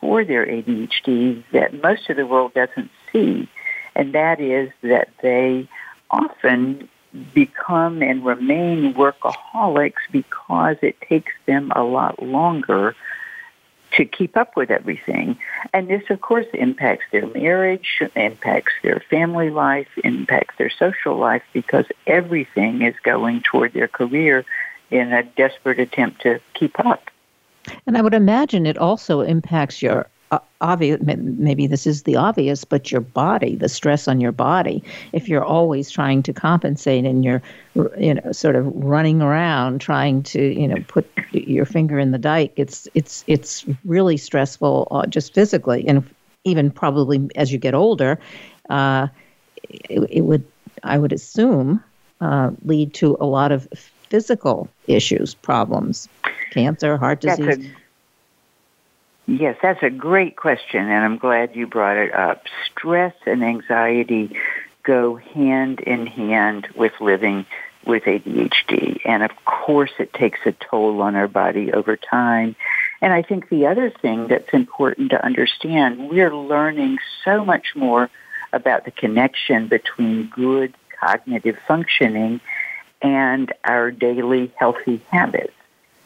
for 0.00 0.24
their 0.24 0.46
ADHD 0.46 1.42
that 1.52 1.82
most 1.82 2.08
of 2.10 2.16
the 2.16 2.26
world 2.26 2.54
doesn't 2.54 2.90
see, 3.12 3.48
and 3.94 4.14
that 4.14 4.40
is 4.40 4.70
that 4.82 5.08
they 5.22 5.68
often 6.10 6.88
become 7.34 8.02
and 8.02 8.24
remain 8.24 8.94
workaholics 8.94 10.02
because 10.12 10.76
it 10.82 11.00
takes 11.00 11.32
them 11.46 11.72
a 11.74 11.82
lot 11.82 12.22
longer 12.22 12.94
to 13.92 14.04
keep 14.04 14.36
up 14.36 14.56
with 14.56 14.70
everything. 14.70 15.38
And 15.72 15.88
this, 15.88 16.02
of 16.10 16.20
course, 16.20 16.46
impacts 16.52 17.04
their 17.12 17.26
marriage, 17.26 18.02
impacts 18.14 18.72
their 18.82 19.02
family 19.08 19.50
life, 19.50 19.88
impacts 20.04 20.56
their 20.58 20.70
social 20.70 21.16
life 21.16 21.42
because 21.52 21.86
everything 22.06 22.82
is 22.82 22.94
going 23.02 23.42
toward 23.42 23.72
their 23.72 23.88
career 23.88 24.44
in 24.90 25.12
a 25.12 25.22
desperate 25.22 25.78
attempt 25.78 26.22
to 26.22 26.40
keep 26.54 26.78
up. 26.84 27.10
And 27.86 27.96
I 27.96 28.02
would 28.02 28.14
imagine 28.14 28.66
it 28.66 28.78
also 28.78 29.20
impacts 29.20 29.82
your 29.82 30.06
uh, 30.32 30.40
obvious 30.60 31.00
maybe 31.00 31.68
this 31.68 31.86
is 31.86 32.02
the 32.02 32.16
obvious 32.16 32.64
but 32.64 32.90
your 32.90 33.00
body 33.00 33.54
the 33.54 33.68
stress 33.68 34.08
on 34.08 34.20
your 34.20 34.32
body. 34.32 34.82
If 35.12 35.28
you're 35.28 35.44
always 35.44 35.90
trying 35.90 36.24
to 36.24 36.32
compensate 36.32 37.04
and 37.04 37.24
you're 37.24 37.42
you 37.96 38.14
know 38.14 38.32
sort 38.32 38.56
of 38.56 38.66
running 38.74 39.22
around 39.22 39.80
trying 39.80 40.24
to 40.24 40.42
you 40.42 40.66
know 40.66 40.82
put 40.88 41.08
your 41.32 41.64
finger 41.64 41.98
in 41.98 42.10
the 42.10 42.18
dike 42.18 42.52
it's 42.56 42.88
it's 42.94 43.22
it's 43.28 43.64
really 43.84 44.16
stressful 44.16 44.88
uh, 44.90 45.06
just 45.06 45.32
physically. 45.34 45.86
And 45.86 46.04
even 46.44 46.70
probably 46.70 47.28
as 47.36 47.52
you 47.52 47.58
get 47.58 47.74
older 47.74 48.18
uh, 48.70 49.08
it, 49.68 50.00
it, 50.10 50.20
would 50.22 50.44
i 50.82 50.96
would 50.96 51.12
assume 51.12 51.82
uh, 52.20 52.50
lead 52.64 52.94
to 52.94 53.16
a 53.20 53.26
lot 53.26 53.52
of 53.52 53.68
physical 54.08 54.68
issues 54.86 55.34
problems 55.34 56.08
cancer 56.56 56.96
heart 56.96 57.20
disease 57.20 57.70
Yes, 59.28 59.56
that's 59.60 59.82
a 59.82 59.90
great 59.90 60.36
question, 60.36 60.88
and 60.88 61.04
I'm 61.04 61.18
glad 61.18 61.56
you 61.56 61.66
brought 61.66 61.96
it 61.96 62.14
up. 62.14 62.44
Stress 62.70 63.12
and 63.26 63.42
anxiety 63.42 64.38
go 64.84 65.16
hand 65.16 65.80
in 65.80 66.06
hand 66.06 66.68
with 66.76 66.92
living 67.00 67.44
with 67.84 68.04
ADHD, 68.04 69.00
and 69.04 69.24
of 69.24 69.32
course 69.44 69.90
it 69.98 70.12
takes 70.12 70.38
a 70.46 70.52
toll 70.52 71.02
on 71.02 71.16
our 71.16 71.26
body 71.26 71.72
over 71.72 71.96
time. 71.96 72.54
And 73.00 73.12
I 73.12 73.22
think 73.22 73.48
the 73.48 73.66
other 73.66 73.90
thing 73.90 74.28
that's 74.28 74.52
important 74.52 75.10
to 75.10 75.24
understand, 75.24 76.08
we're 76.08 76.34
learning 76.34 76.98
so 77.24 77.44
much 77.44 77.74
more 77.74 78.08
about 78.52 78.84
the 78.84 78.92
connection 78.92 79.66
between 79.66 80.28
good 80.28 80.72
cognitive 81.00 81.58
functioning 81.66 82.40
and 83.02 83.52
our 83.64 83.90
daily 83.90 84.52
healthy 84.56 85.00
habits 85.10 85.52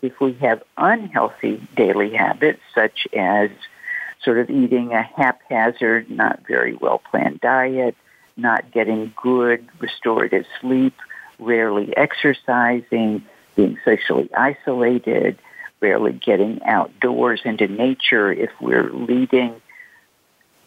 if 0.02 0.21
we 0.21 0.33
have 0.35 0.62
unhealthy 0.76 1.66
daily 1.76 2.14
habits, 2.14 2.61
such 2.75 3.07
as 3.14 3.50
sort 4.23 4.38
of 4.38 4.50
eating 4.50 4.92
a 4.92 5.02
haphazard, 5.02 6.11
not 6.11 6.40
very 6.47 6.75
well 6.75 7.00
planned 7.11 7.40
diet, 7.40 7.97
not 8.37 8.71
getting 8.73 9.12
good 9.21 9.66
restorative 9.78 10.45
sleep, 10.61 10.95
rarely 11.38 11.97
exercising, 11.97 13.25
being 13.57 13.78
socially 13.85 14.30
isolated, 14.35 15.38
rarely 15.80 16.12
getting 16.12 16.62
outdoors 16.64 17.40
into 17.45 17.66
nature, 17.66 18.33
if 18.33 18.50
we're 18.61 18.90
leading 18.92 19.61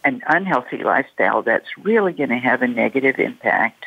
an 0.04 0.22
unhealthy 0.28 0.84
lifestyle, 0.84 1.44
that's 1.44 1.78
really 1.78 2.13
going 2.13 2.30
to 2.30 2.38
have 2.38 2.62
a 2.62 2.68
negative 2.68 3.20
impact 3.20 3.86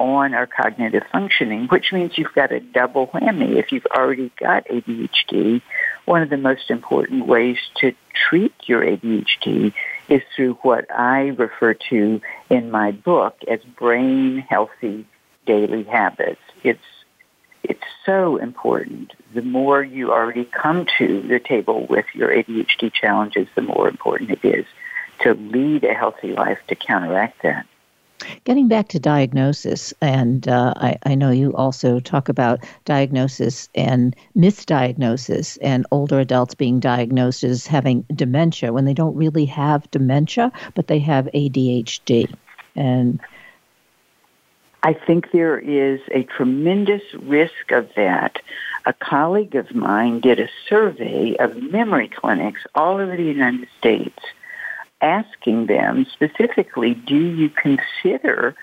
on 0.00 0.32
our 0.32 0.46
cognitive 0.46 1.02
functioning, 1.12 1.66
which 1.68 1.92
means 1.92 2.16
you've 2.16 2.32
got 2.34 2.50
a 2.50 2.58
double 2.58 3.06
whammy. 3.08 3.56
If 3.56 3.70
you've 3.70 3.86
already 3.86 4.32
got 4.40 4.66
ADHD, 4.66 5.60
one 6.06 6.22
of 6.22 6.30
the 6.30 6.38
most 6.38 6.70
important 6.70 7.26
ways 7.26 7.58
to 7.76 7.92
treat 8.28 8.54
your 8.64 8.80
ADHD 8.80 9.74
is 10.08 10.22
through 10.34 10.54
what 10.62 10.90
I 10.90 11.28
refer 11.28 11.74
to 11.90 12.20
in 12.48 12.70
my 12.70 12.92
book 12.92 13.36
as 13.46 13.60
brain 13.78 14.38
healthy 14.38 15.06
daily 15.46 15.84
habits. 15.84 16.40
It's 16.64 16.80
it's 17.62 17.84
so 18.06 18.38
important. 18.38 19.12
The 19.34 19.42
more 19.42 19.82
you 19.82 20.12
already 20.12 20.46
come 20.46 20.86
to 20.96 21.20
the 21.20 21.38
table 21.38 21.86
with 21.86 22.06
your 22.14 22.30
ADHD 22.30 22.90
challenges, 22.90 23.48
the 23.54 23.60
more 23.60 23.86
important 23.86 24.30
it 24.30 24.42
is 24.42 24.64
to 25.20 25.34
lead 25.34 25.84
a 25.84 25.92
healthy 25.92 26.32
life 26.32 26.58
to 26.68 26.74
counteract 26.74 27.42
that. 27.42 27.66
Getting 28.44 28.68
back 28.68 28.88
to 28.88 28.98
diagnosis, 28.98 29.94
and 30.00 30.46
uh, 30.46 30.74
I, 30.76 30.98
I, 31.04 31.14
know 31.14 31.30
you 31.30 31.54
also 31.54 32.00
talk 32.00 32.28
about 32.28 32.60
diagnosis 32.84 33.68
and 33.74 34.14
misdiagnosis, 34.36 35.56
and 35.62 35.86
older 35.90 36.20
adults 36.20 36.54
being 36.54 36.80
diagnosed 36.80 37.44
as 37.44 37.66
having 37.66 38.04
dementia 38.14 38.72
when 38.72 38.84
they 38.84 38.94
don't 38.94 39.16
really 39.16 39.46
have 39.46 39.90
dementia, 39.90 40.52
but 40.74 40.86
they 40.86 40.98
have 40.98 41.28
ADHD. 41.34 42.32
And 42.76 43.20
I 44.82 44.92
think 44.94 45.30
there 45.32 45.58
is 45.58 46.00
a 46.10 46.24
tremendous 46.24 47.02
risk 47.14 47.70
of 47.70 47.88
that. 47.96 48.40
A 48.86 48.92
colleague 48.92 49.54
of 49.54 49.74
mine 49.74 50.20
did 50.20 50.40
a 50.40 50.48
survey 50.68 51.36
of 51.36 51.56
memory 51.56 52.08
clinics 52.08 52.62
all 52.74 52.96
over 52.96 53.16
the 53.16 53.24
United 53.24 53.68
States 53.78 54.18
asking 55.00 55.66
them 55.66 56.06
specifically, 56.12 56.94
do 56.94 57.16
you 57.16 57.50
consider 57.50 58.54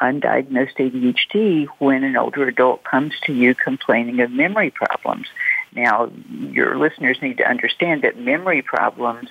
undiagnosed 0.00 0.76
ADHD 0.76 1.66
when 1.78 2.04
an 2.04 2.16
older 2.16 2.46
adult 2.48 2.84
comes 2.84 3.14
to 3.24 3.32
you 3.32 3.54
complaining 3.54 4.20
of 4.20 4.30
memory 4.30 4.70
problems? 4.70 5.26
Now, 5.72 6.10
your 6.30 6.78
listeners 6.78 7.18
need 7.20 7.38
to 7.38 7.48
understand 7.48 8.02
that 8.02 8.18
memory 8.18 8.62
problems 8.62 9.28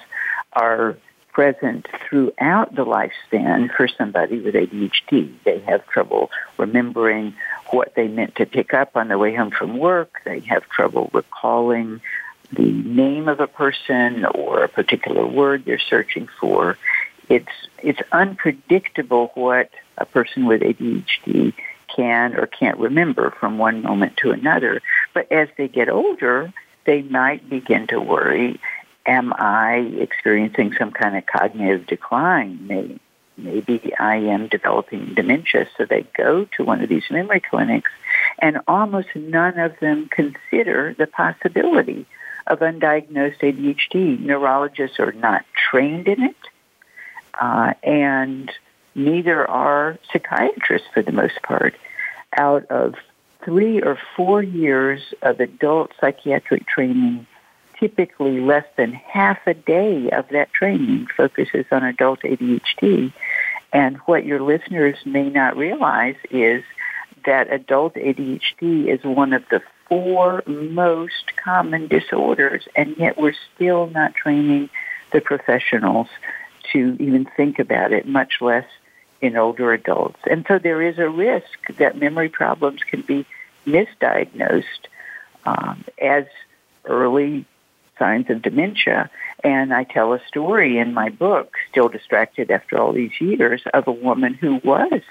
are 0.53 0.97
present 1.35 1.85
throughout 2.07 2.73
the 2.73 2.85
lifespan 2.85 3.69
for 3.75 3.89
somebody 3.89 4.39
with 4.39 4.55
ADHD. 4.55 5.33
They 5.43 5.59
have 5.61 5.85
trouble 5.87 6.31
remembering 6.57 7.35
what 7.71 7.93
they 7.95 8.07
meant 8.07 8.35
to 8.35 8.45
pick 8.45 8.73
up 8.73 8.95
on 8.95 9.09
the 9.09 9.17
way 9.17 9.35
home 9.35 9.51
from 9.51 9.77
work. 9.77 10.21
They 10.23 10.39
have 10.41 10.69
trouble 10.69 11.09
recalling 11.13 11.99
the 12.51 12.71
name 12.71 13.27
of 13.27 13.39
a 13.39 13.47
person 13.47 14.25
or 14.25 14.63
a 14.63 14.69
particular 14.69 15.25
word 15.25 15.63
they're 15.65 15.79
searching 15.79 16.27
for. 16.39 16.77
It's 17.29 17.51
it's 17.79 18.01
unpredictable 18.11 19.31
what 19.35 19.69
a 19.97 20.05
person 20.05 20.45
with 20.45 20.61
ADHD 20.61 21.53
can 21.95 22.35
or 22.35 22.47
can't 22.47 22.77
remember 22.77 23.31
from 23.39 23.57
one 23.57 23.81
moment 23.81 24.17
to 24.17 24.31
another. 24.31 24.81
But 25.13 25.31
as 25.31 25.47
they 25.57 25.67
get 25.67 25.89
older, 25.89 26.53
they 26.85 27.01
might 27.01 27.49
begin 27.49 27.87
to 27.87 27.99
worry, 27.99 28.59
am 29.05 29.33
I 29.33 29.77
experiencing 29.99 30.73
some 30.77 30.91
kind 30.91 31.15
of 31.15 31.25
cognitive 31.25 31.87
decline? 31.87 32.67
Maybe, 32.67 32.99
maybe 33.37 33.93
I 33.97 34.17
am 34.17 34.47
developing 34.47 35.13
dementia. 35.13 35.67
So 35.77 35.85
they 35.85 36.05
go 36.15 36.45
to 36.57 36.63
one 36.63 36.81
of 36.81 36.89
these 36.89 37.03
memory 37.09 37.41
clinics 37.41 37.91
and 38.39 38.59
almost 38.67 39.09
none 39.15 39.59
of 39.59 39.79
them 39.79 40.09
consider 40.09 40.95
the 40.97 41.07
possibility 41.07 42.05
of 42.47 42.59
undiagnosed 42.59 43.39
ADHD. 43.39 44.19
Neurologists 44.19 44.99
are 44.99 45.11
not 45.11 45.45
trained 45.69 46.07
in 46.07 46.23
it, 46.23 46.35
uh, 47.39 47.73
and 47.83 48.51
neither 48.93 49.49
are 49.49 49.97
psychiatrists 50.11 50.87
for 50.93 51.01
the 51.01 51.11
most 51.11 51.41
part. 51.41 51.75
Out 52.37 52.65
of 52.67 52.95
three 53.43 53.81
or 53.81 53.97
four 54.15 54.41
years 54.41 55.13
of 55.21 55.39
adult 55.39 55.91
psychiatric 55.99 56.67
training, 56.67 57.25
typically 57.79 58.39
less 58.39 58.65
than 58.77 58.93
half 58.93 59.37
a 59.45 59.53
day 59.53 60.09
of 60.11 60.27
that 60.29 60.51
training 60.53 61.07
focuses 61.15 61.65
on 61.71 61.83
adult 61.83 62.21
ADHD. 62.21 63.13
And 63.73 63.97
what 64.05 64.25
your 64.25 64.41
listeners 64.41 64.97
may 65.05 65.29
not 65.29 65.57
realize 65.57 66.15
is 66.29 66.63
that 67.25 67.51
adult 67.51 67.95
ADHD 67.95 68.87
is 68.87 69.03
one 69.03 69.33
of 69.33 69.43
the 69.49 69.61
four 69.87 70.43
most 70.45 71.35
common 71.43 71.87
disorders, 71.87 72.67
and 72.75 72.95
yet 72.97 73.17
we're 73.17 73.35
still 73.53 73.87
not 73.87 74.15
training 74.15 74.69
the 75.11 75.21
professionals 75.21 76.07
to 76.73 76.97
even 76.99 77.25
think 77.37 77.59
about 77.59 77.93
it, 77.93 78.07
much 78.07 78.41
less 78.41 78.65
in 79.21 79.37
older 79.37 79.73
adults. 79.73 80.19
And 80.29 80.45
so 80.47 80.59
there 80.59 80.81
is 80.81 80.97
a 80.97 81.09
risk 81.09 81.75
that 81.77 81.97
memory 81.97 82.29
problems 82.29 82.83
can 82.83 83.01
be 83.01 83.25
misdiagnosed 83.65 84.63
um, 85.45 85.83
as 86.01 86.25
early 86.85 87.45
signs 87.97 88.29
of 88.29 88.41
dementia. 88.41 89.09
And 89.43 89.73
I 89.73 89.83
tell 89.83 90.13
a 90.13 90.21
story 90.27 90.77
in 90.77 90.93
my 90.93 91.09
book, 91.09 91.55
Still 91.71 91.87
Distracted 91.87 92.51
After 92.51 92.77
All 92.77 92.93
These 92.93 93.19
Years, 93.21 93.61
of 93.73 93.87
a 93.87 93.91
woman 93.91 94.33
who 94.33 94.59
was 94.63 95.01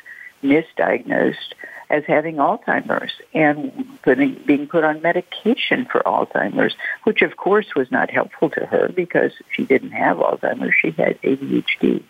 misdiagnosed 0.43 1.55
as 1.95 2.05
having 2.07 2.37
Alzheimer's 2.37 3.13
and 3.33 3.99
putting, 4.03 4.35
being 4.45 4.67
put 4.67 4.83
on 4.83 5.01
medication 5.01 5.87
for 5.87 6.01
Alzheimer's, 6.01 6.75
which 7.05 7.23
of 7.23 7.37
course 7.37 7.75
was 7.77 7.91
not 7.93 8.11
helpful 8.11 8.51
to 8.51 8.67
her 8.67 8.89
because 8.89 9.33
she 9.51 9.65
didn't 9.65 9.93
have 9.93 10.17
Alzheimer's, 10.17 10.75
she 10.81 10.91
had 10.91 11.21
ADHD. 11.23 12.03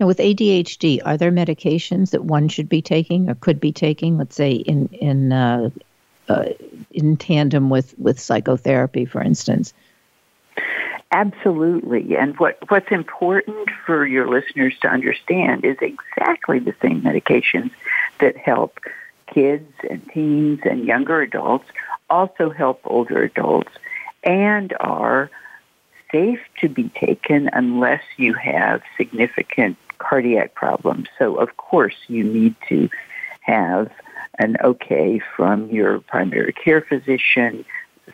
Now, 0.00 0.06
with 0.06 0.18
ADHD, 0.18 1.00
are 1.04 1.18
there 1.18 1.32
medications 1.32 2.10
that 2.10 2.24
one 2.24 2.48
should 2.48 2.68
be 2.68 2.80
taking 2.80 3.28
or 3.28 3.34
could 3.34 3.60
be 3.60 3.72
taking, 3.72 4.16
let's 4.16 4.36
say, 4.36 4.52
in 4.52 4.86
in 4.92 5.32
uh, 5.32 5.70
uh, 6.28 6.44
in 6.92 7.16
tandem 7.16 7.68
with 7.68 7.98
with 7.98 8.20
psychotherapy, 8.20 9.04
for 9.04 9.20
instance? 9.20 9.74
Absolutely. 11.10 12.16
And 12.16 12.38
what, 12.38 12.58
what's 12.68 12.90
important 12.90 13.70
for 13.86 14.06
your 14.06 14.28
listeners 14.28 14.74
to 14.82 14.88
understand 14.88 15.64
is 15.64 15.78
exactly 15.80 16.58
the 16.58 16.74
same 16.82 17.00
medications 17.00 17.70
that 18.20 18.36
help 18.36 18.78
kids 19.32 19.70
and 19.88 20.02
teens 20.12 20.60
and 20.64 20.84
younger 20.84 21.20
adults 21.20 21.66
also 22.10 22.50
help 22.50 22.80
older 22.84 23.22
adults 23.22 23.70
and 24.24 24.74
are 24.80 25.30
safe 26.10 26.40
to 26.60 26.68
be 26.68 26.88
taken 26.90 27.50
unless 27.52 28.02
you 28.16 28.34
have 28.34 28.82
significant 28.96 29.76
cardiac 29.98 30.54
problems. 30.54 31.08
So, 31.18 31.36
of 31.36 31.56
course, 31.56 31.96
you 32.08 32.24
need 32.24 32.54
to 32.68 32.88
have 33.40 33.90
an 34.38 34.56
okay 34.62 35.20
from 35.36 35.68
your 35.70 36.00
primary 36.00 36.52
care 36.52 36.80
physician. 36.80 37.64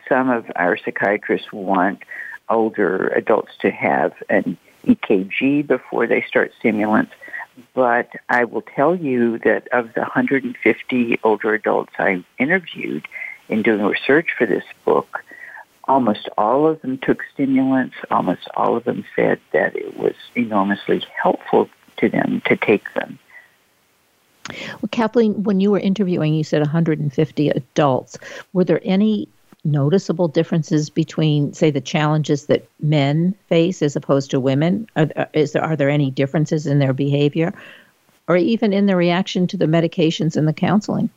Some 0.09 0.29
of 0.29 0.45
our 0.55 0.77
psychiatrists 0.77 1.51
want 1.53 2.03
older 2.49 3.07
adults 3.09 3.51
to 3.59 3.71
have 3.71 4.13
an 4.29 4.57
EKG 4.85 5.65
before 5.65 6.07
they 6.07 6.21
start 6.27 6.51
stimulants. 6.59 7.11
But 7.73 8.09
I 8.29 8.43
will 8.43 8.61
tell 8.61 8.95
you 8.95 9.39
that 9.39 9.67
of 9.71 9.93
the 9.93 10.01
150 10.01 11.19
older 11.23 11.53
adults 11.53 11.93
I 11.97 12.23
interviewed 12.37 13.07
in 13.49 13.61
doing 13.61 13.83
research 13.83 14.29
for 14.37 14.45
this 14.45 14.65
book, 14.83 15.23
almost 15.85 16.29
all 16.37 16.67
of 16.67 16.81
them 16.81 16.97
took 16.97 17.23
stimulants. 17.33 17.95
Almost 18.11 18.47
all 18.55 18.75
of 18.75 18.83
them 18.83 19.05
said 19.15 19.39
that 19.53 19.75
it 19.75 19.97
was 19.97 20.15
enormously 20.35 21.03
helpful 21.21 21.69
to 21.97 22.09
them 22.09 22.41
to 22.45 22.57
take 22.57 22.93
them. 22.93 23.19
Well, 24.49 24.89
Kathleen, 24.91 25.43
when 25.43 25.59
you 25.59 25.71
were 25.71 25.79
interviewing, 25.79 26.33
you 26.33 26.43
said 26.43 26.61
150 26.61 27.49
adults. 27.49 28.17
Were 28.53 28.63
there 28.63 28.81
any 28.83 29.27
noticeable 29.65 30.27
differences 30.27 30.89
between, 30.89 31.53
say, 31.53 31.71
the 31.71 31.81
challenges 31.81 32.45
that 32.45 32.67
men 32.79 33.35
face 33.49 33.81
as 33.81 33.95
opposed 33.95 34.31
to 34.31 34.39
women? 34.39 34.87
Are, 34.95 35.29
is 35.33 35.51
there, 35.51 35.63
are 35.63 35.75
there 35.75 35.89
any 35.89 36.11
differences 36.11 36.67
in 36.67 36.79
their 36.79 36.93
behavior 36.93 37.53
or 38.27 38.37
even 38.37 38.73
in 38.73 38.85
their 38.85 38.97
reaction 38.97 39.47
to 39.47 39.57
the 39.57 39.65
medications 39.65 40.37
and 40.37 40.47
the 40.47 40.53
counseling? 40.53 41.09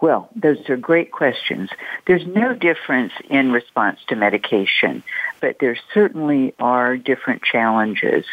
Well, 0.00 0.28
those 0.36 0.68
are 0.68 0.76
great 0.76 1.10
questions. 1.10 1.70
There's 2.06 2.26
no 2.26 2.54
difference 2.54 3.12
in 3.30 3.50
response 3.50 3.98
to 4.08 4.16
medication, 4.16 5.02
but 5.40 5.58
there 5.58 5.76
certainly 5.94 6.54
are 6.58 6.96
different 6.96 7.42
challenges. 7.42 8.26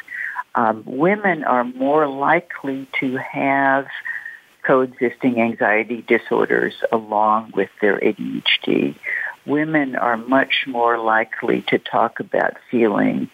Um, 0.55 0.83
women 0.85 1.43
are 1.45 1.63
more 1.63 2.07
likely 2.07 2.87
to 2.99 3.15
have 3.17 3.87
coexisting 4.65 5.39
anxiety 5.39 6.03
disorders 6.07 6.73
along 6.91 7.51
with 7.55 7.69
their 7.81 7.99
ADHD. 7.99 8.95
Women 9.45 9.95
are 9.95 10.17
much 10.17 10.65
more 10.67 10.97
likely 10.97 11.61
to 11.67 11.77
talk 11.77 12.19
about 12.19 12.53
feeling 12.71 13.29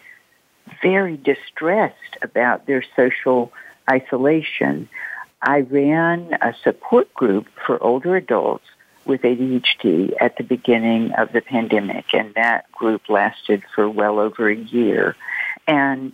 very 0.82 1.16
distressed 1.16 2.16
about 2.22 2.66
their 2.66 2.84
social 2.96 3.52
isolation. 3.90 4.88
I 5.42 5.60
ran 5.60 6.36
a 6.40 6.54
support 6.62 7.12
group 7.14 7.46
for 7.66 7.82
older 7.82 8.16
adults 8.16 8.66
with 9.04 9.22
ADHD 9.22 10.12
at 10.20 10.36
the 10.36 10.44
beginning 10.44 11.12
of 11.12 11.32
the 11.32 11.40
pandemic, 11.40 12.06
and 12.12 12.34
that 12.34 12.70
group 12.72 13.08
lasted 13.08 13.62
for 13.74 13.88
well 13.88 14.18
over 14.18 14.48
a 14.48 14.56
year. 14.56 15.16
And 15.66 16.12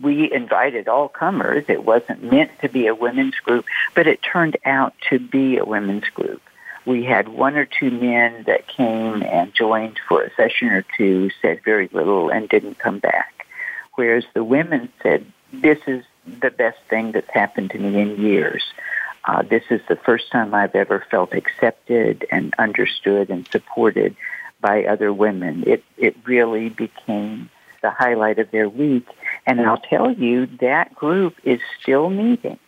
we 0.00 0.32
invited 0.32 0.88
all 0.88 1.08
comers. 1.08 1.64
It 1.68 1.84
wasn't 1.84 2.22
meant 2.22 2.50
to 2.60 2.68
be 2.68 2.86
a 2.86 2.94
women's 2.94 3.36
group, 3.36 3.64
but 3.94 4.06
it 4.06 4.22
turned 4.22 4.56
out 4.64 4.94
to 5.10 5.18
be 5.18 5.58
a 5.58 5.64
women's 5.64 6.08
group. 6.10 6.42
We 6.86 7.04
had 7.04 7.28
one 7.28 7.56
or 7.56 7.66
two 7.66 7.90
men 7.90 8.44
that 8.46 8.66
came 8.66 9.22
and 9.22 9.52
joined 9.52 10.00
for 10.08 10.22
a 10.22 10.34
session 10.34 10.68
or 10.68 10.84
two, 10.96 11.30
said 11.42 11.60
very 11.64 11.88
little, 11.92 12.30
and 12.30 12.48
didn't 12.48 12.78
come 12.78 12.98
back. 12.98 13.46
Whereas 13.94 14.24
the 14.32 14.44
women 14.44 14.88
said, 15.02 15.26
this 15.52 15.78
is 15.86 16.04
the 16.40 16.50
best 16.50 16.78
thing 16.88 17.12
that's 17.12 17.30
happened 17.30 17.70
to 17.72 17.78
me 17.78 18.00
in 18.00 18.20
years. 18.20 18.62
Uh, 19.24 19.42
this 19.42 19.64
is 19.70 19.80
the 19.88 19.96
first 19.96 20.30
time 20.30 20.54
I've 20.54 20.74
ever 20.74 21.04
felt 21.10 21.34
accepted 21.34 22.26
and 22.30 22.54
understood 22.58 23.28
and 23.28 23.46
supported 23.48 24.16
by 24.60 24.84
other 24.84 25.12
women. 25.12 25.64
It, 25.66 25.84
it 25.96 26.16
really 26.24 26.68
became 26.70 27.50
the 27.82 27.90
highlight 27.90 28.38
of 28.38 28.50
their 28.50 28.68
week. 28.68 29.06
And 29.46 29.60
I'll 29.60 29.78
tell 29.78 30.12
you, 30.12 30.46
that 30.60 30.94
group 30.94 31.36
is 31.44 31.60
still 31.80 32.10
meeting 32.10 32.58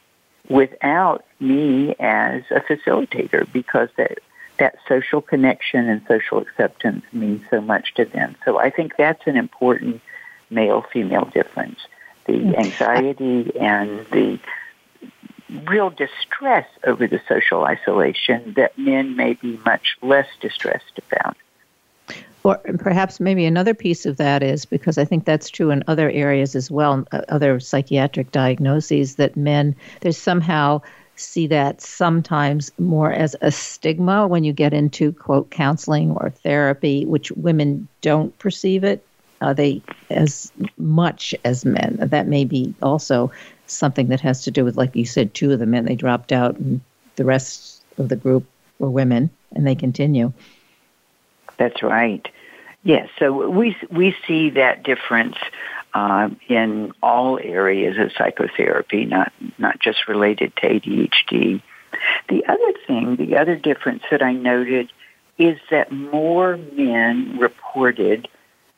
without 0.49 1.25
me 1.39 1.95
as 2.01 2.43
a 2.51 2.61
facilitator 2.61 3.51
because 3.53 3.89
that, 3.97 4.19
that 4.59 4.77
social 4.89 5.21
connection 5.21 5.89
and 5.89 6.03
social 6.09 6.39
acceptance 6.39 7.05
means 7.13 7.43
so 7.51 7.61
much 7.61 7.95
to 7.95 8.05
them. 8.05 8.37
So 8.45 8.59
I 8.59 8.71
think 8.71 8.97
that's 8.97 9.27
an 9.27 9.37
important 9.37 10.01
male-female 10.51 11.27
difference. 11.27 11.79
The 12.27 12.33
mm. 12.35 12.59
anxiety 12.59 13.57
and 13.59 14.07
the 14.07 14.39
real 15.69 15.91
distress 15.91 16.67
over 16.85 17.07
the 17.07 17.21
social 17.29 17.65
isolation 17.65 18.55
that 18.55 18.77
men 18.79 19.17
may 19.17 19.35
be 19.35 19.59
much 19.65 19.97
less 20.03 20.29
distressed 20.41 20.99
about. 21.11 21.37
Or 22.43 22.57
perhaps 22.79 23.21
maybe 23.21 23.45
another 23.45 23.75
piece 23.75 24.07
of 24.07 24.17
that 24.17 24.43
is 24.43 24.65
because 24.65 24.97
I 24.97 25.05
think 25.05 25.25
that's 25.25 25.51
true 25.51 25.71
in 25.71 25.85
other 25.87 26.11
areas 26.11 26.57
as 26.57 26.71
well, 26.71 27.05
uh, 27.13 27.21
other 27.29 27.61
psychiatric 27.61 28.33
diagnoses, 28.33 29.17
that 29.17 29.37
men, 29.37 29.77
there's 30.01 30.17
somehow 30.17 30.81
see 31.17 31.47
that 31.49 31.81
sometimes 31.83 32.73
more 32.79 33.13
as 33.13 33.37
a 33.43 33.51
stigma 33.51 34.27
when 34.27 34.43
you 34.43 34.53
get 34.53 34.73
into 34.73 35.13
quote 35.13 35.51
counseling 35.51 36.13
or 36.13 36.31
therapy, 36.31 37.05
which 37.05 37.31
women 37.33 37.87
don't 38.01 38.37
perceive 38.39 38.85
it. 38.85 39.05
Uh, 39.43 39.53
they 39.55 39.81
as 40.11 40.53
much 40.77 41.35
as 41.45 41.65
men. 41.65 41.97
That 42.01 42.27
may 42.27 42.45
be 42.45 42.75
also 42.83 43.33
something 43.67 44.09
that 44.09 44.21
has 44.21 44.43
to 44.45 44.51
do 44.51 44.65
with, 44.65 44.77
like 44.77 44.95
you 44.95 45.07
said, 45.07 45.33
two 45.33 45.53
of 45.53 45.59
the 45.59 45.67
men 45.67 45.85
they 45.87 45.95
dropped 45.95 46.33
out, 46.33 46.57
and 46.57 46.81
the 47.17 47.25
rest 47.25 47.83
of 47.97 48.09
the 48.11 48.17
group 48.17 48.45
were 48.79 48.91
women, 48.91 49.31
and 49.53 49.67
they 49.67 49.75
continue. 49.75 50.33
That's 51.61 51.83
right. 51.83 52.27
Yes, 52.83 53.11
so 53.19 53.51
we 53.51 53.77
we 53.93 54.17
see 54.27 54.49
that 54.51 54.83
difference 54.83 55.37
uh, 55.93 56.31
in 56.49 56.93
all 57.03 57.39
areas 57.39 57.99
of 57.99 58.13
psychotherapy, 58.17 59.05
not 59.05 59.31
not 59.59 59.79
just 59.79 60.09
related 60.09 60.57
to 60.57 60.63
ADHD. 60.63 61.61
The 62.31 62.47
other 62.47 62.73
thing, 62.87 63.17
the 63.17 63.37
other 63.37 63.57
difference 63.57 64.05
that 64.11 64.23
I 64.23 64.33
noted 64.33 64.91
is 65.37 65.59
that 65.71 65.93
more 65.93 66.57
men 66.57 67.39
reported 67.39 68.27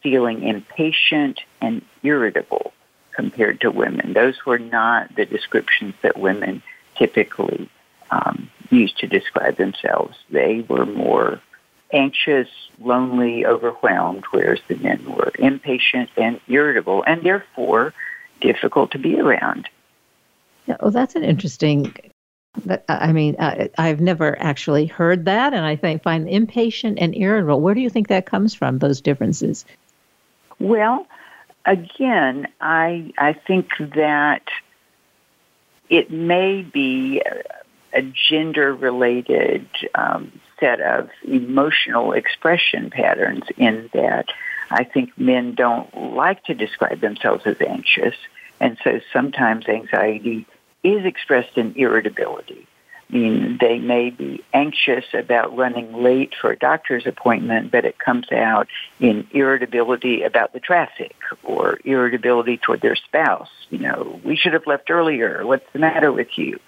feeling 0.03 0.43
impatient 0.43 1.39
and 1.61 1.83
irritable 2.03 2.73
compared 3.13 3.61
to 3.61 3.71
women. 3.71 4.13
Those 4.13 4.45
were 4.45 4.59
not 4.59 5.15
the 5.15 5.25
descriptions 5.25 5.95
that 6.03 6.19
women 6.19 6.65
typically 6.97 7.71
um, 8.11 8.51
use 8.71 8.93
to 8.95 9.07
describe 9.07 9.57
themselves. 9.57 10.17
They 10.31 10.67
were 10.69 10.85
more 10.85 11.41
anxious, 11.93 12.49
lonely, 12.81 13.47
overwhelmed, 13.47 14.25
whereas 14.31 14.61
the 14.69 14.77
men 14.77 15.05
were 15.05 15.33
impatient 15.39 16.11
and 16.17 16.41
irritable 16.49 17.05
and 17.07 17.23
therefore 17.23 17.93
difficult 18.41 18.91
to 18.93 18.99
be 18.99 19.21
around. 19.21 19.69
Oh, 20.81 20.91
that's 20.91 21.15
an 21.17 21.25
interesting. 21.25 21.95
I 22.89 23.13
mean, 23.13 23.37
I, 23.39 23.71
I've 23.79 24.01
never 24.01 24.39
actually 24.41 24.87
heard 24.87 25.25
that, 25.25 25.55
and 25.55 25.65
I 25.65 25.77
think 25.77 26.03
find 26.03 26.29
impatient 26.29 26.99
and 27.01 27.17
irritable. 27.17 27.61
Where 27.61 27.75
do 27.75 27.81
you 27.81 27.91
think 27.91 28.09
that 28.09 28.27
comes 28.27 28.55
from? 28.55 28.79
Those 28.79 29.01
differences. 29.01 29.65
Well, 30.59 31.07
again, 31.65 32.49
I 32.61 33.13
I 33.19 33.33
think 33.33 33.71
that 33.79 34.43
it 35.89 36.11
may 36.11 36.63
be 36.63 37.21
a, 37.21 37.99
a 37.99 38.03
gender 38.03 38.75
related 38.75 39.67
um, 39.95 40.41
set 40.63 40.81
of 40.81 41.11
emotional 41.25 42.13
expression 42.13 42.89
patterns 42.91 43.43
in 43.57 43.91
that 43.93 44.27
I 44.71 44.85
think 44.85 45.11
men 45.19 45.55
don't 45.55 46.15
like 46.15 46.45
to 46.45 46.55
describe 46.55 47.01
themselves 47.01 47.43
as 47.47 47.57
anxious, 47.61 48.15
and 48.61 48.79
so 48.85 49.01
sometimes 49.13 49.69
anxiety 49.69 50.47
is 50.85 51.05
expressed 51.05 51.59
in 51.59 51.75
irritability. 51.77 52.67
I 53.11 53.15
mean, 53.15 53.59
they 53.61 53.79
may 53.79 54.09
be 54.11 54.43
anxious 54.55 55.05
about 55.13 55.55
running 55.55 55.93
late 56.03 56.33
for 56.41 56.53
a 56.53 56.59
doctor's 56.59 57.07
appointment, 57.07 57.71
but 57.71 57.85
it 57.85 57.99
comes 57.99 58.31
out 58.33 58.69
in 59.01 59.27
irritability 59.33 60.23
about 60.23 60.55
the 60.55 60.61
traffic 60.61 61.15
or 61.43 61.79
irritability 61.85 62.57
toward 62.57 62.81
their 62.81 62.97
spouse. 62.97 63.51
You 63.69 63.81
know, 63.81 64.21
we 64.25 64.37
should 64.37 64.55
have 64.55 64.67
left 64.67 64.91
earlier. 64.91 65.45
What's 65.45 65.71
the 65.75 65.79
matter 65.79 66.11
with 66.11 66.39
you? 66.39 66.59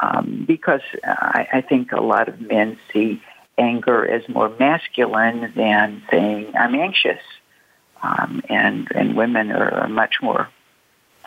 Um, 0.00 0.44
because 0.46 0.80
I, 1.04 1.48
I 1.54 1.60
think 1.60 1.90
a 1.92 2.00
lot 2.00 2.28
of 2.28 2.40
men 2.40 2.78
see 2.92 3.20
anger 3.58 4.06
as 4.06 4.28
more 4.28 4.48
masculine 4.58 5.52
than 5.54 6.02
saying 6.10 6.54
I'm 6.56 6.74
anxious, 6.74 7.20
um, 8.02 8.42
and 8.48 8.88
and 8.94 9.16
women 9.16 9.52
are 9.52 9.88
much 9.88 10.16
more 10.22 10.48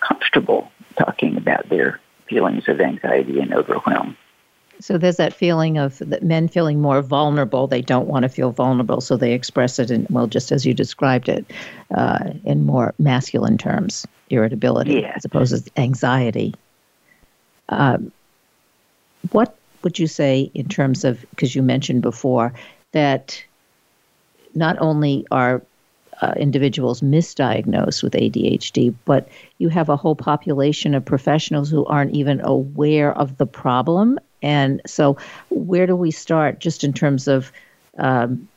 comfortable 0.01 0.71
talking 0.97 1.37
about 1.37 1.69
their 1.69 1.99
feelings 2.27 2.67
of 2.67 2.81
anxiety 2.81 3.39
and 3.39 3.53
overwhelm. 3.53 4.17
So 4.79 4.97
there's 4.97 5.17
that 5.17 5.33
feeling 5.33 5.77
of 5.77 5.99
that 5.99 6.23
men 6.23 6.47
feeling 6.47 6.81
more 6.81 7.01
vulnerable. 7.01 7.67
They 7.67 7.81
don't 7.81 8.07
want 8.07 8.23
to 8.23 8.29
feel 8.29 8.51
vulnerable, 8.51 9.01
so 9.01 9.15
they 9.15 9.33
express 9.33 9.79
it 9.79 9.91
in 9.91 10.07
well, 10.09 10.27
just 10.27 10.51
as 10.51 10.65
you 10.65 10.73
described 10.73 11.29
it, 11.29 11.45
uh, 11.95 12.31
in 12.43 12.65
more 12.65 12.93
masculine 12.97 13.57
terms, 13.57 14.05
irritability 14.29 14.95
yes. 14.95 15.17
as 15.17 15.25
opposed 15.25 15.65
to 15.65 15.71
anxiety. 15.79 16.55
Um, 17.69 18.11
what 19.31 19.55
would 19.83 19.99
you 19.99 20.07
say 20.07 20.51
in 20.53 20.67
terms 20.67 21.03
of 21.03 21.25
because 21.31 21.55
you 21.55 21.61
mentioned 21.61 22.01
before 22.01 22.53
that 22.91 23.43
not 24.55 24.77
only 24.79 25.25
are 25.31 25.61
uh, 26.21 26.33
individuals 26.37 27.01
misdiagnosed 27.01 28.03
with 28.03 28.13
ADHD, 28.13 28.93
but 29.05 29.27
you 29.57 29.69
have 29.69 29.89
a 29.89 29.97
whole 29.97 30.15
population 30.15 30.95
of 30.95 31.03
professionals 31.03 31.69
who 31.69 31.85
aren't 31.85 32.15
even 32.15 32.39
aware 32.41 33.17
of 33.17 33.37
the 33.37 33.45
problem. 33.45 34.19
And 34.41 34.81
so, 34.85 35.17
where 35.49 35.87
do 35.87 35.95
we 35.95 36.11
start 36.11 36.59
just 36.59 36.83
in 36.83 36.93
terms 36.93 37.27
of 37.27 37.51
um, 37.97 38.47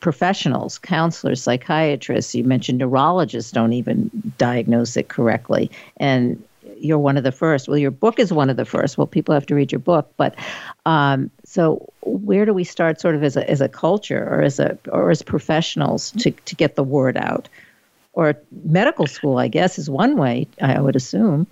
professionals, 0.00 0.78
counselors, 0.78 1.42
psychiatrists? 1.42 2.34
You 2.34 2.44
mentioned 2.44 2.78
neurologists 2.78 3.50
don't 3.50 3.72
even 3.72 4.10
diagnose 4.38 4.96
it 4.96 5.08
correctly. 5.08 5.70
And 5.96 6.42
you're 6.78 6.98
one 6.98 7.16
of 7.16 7.24
the 7.24 7.32
first. 7.32 7.68
Well, 7.68 7.78
your 7.78 7.90
book 7.90 8.18
is 8.18 8.32
one 8.32 8.50
of 8.50 8.56
the 8.56 8.64
first. 8.64 8.98
Well, 8.98 9.06
people 9.06 9.34
have 9.34 9.46
to 9.46 9.54
read 9.54 9.72
your 9.72 9.78
book, 9.78 10.12
but 10.16 10.34
um, 10.84 11.30
so 11.44 11.92
where 12.02 12.44
do 12.44 12.52
we 12.52 12.64
start, 12.64 13.00
sort 13.00 13.14
of 13.14 13.22
as 13.22 13.36
a 13.36 13.48
as 13.48 13.60
a 13.60 13.68
culture 13.68 14.22
or 14.22 14.42
as 14.42 14.58
a 14.58 14.78
or 14.88 15.10
as 15.10 15.22
professionals 15.22 16.12
to 16.12 16.30
to 16.30 16.54
get 16.54 16.76
the 16.76 16.84
word 16.84 17.16
out? 17.16 17.48
Or 18.12 18.34
medical 18.64 19.06
school, 19.06 19.38
I 19.38 19.48
guess, 19.48 19.78
is 19.78 19.90
one 19.90 20.16
way. 20.16 20.46
I 20.60 20.80
would 20.80 20.96
assume. 20.96 21.46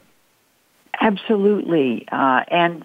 Absolutely, 0.98 2.06
uh, 2.10 2.44
and 2.48 2.84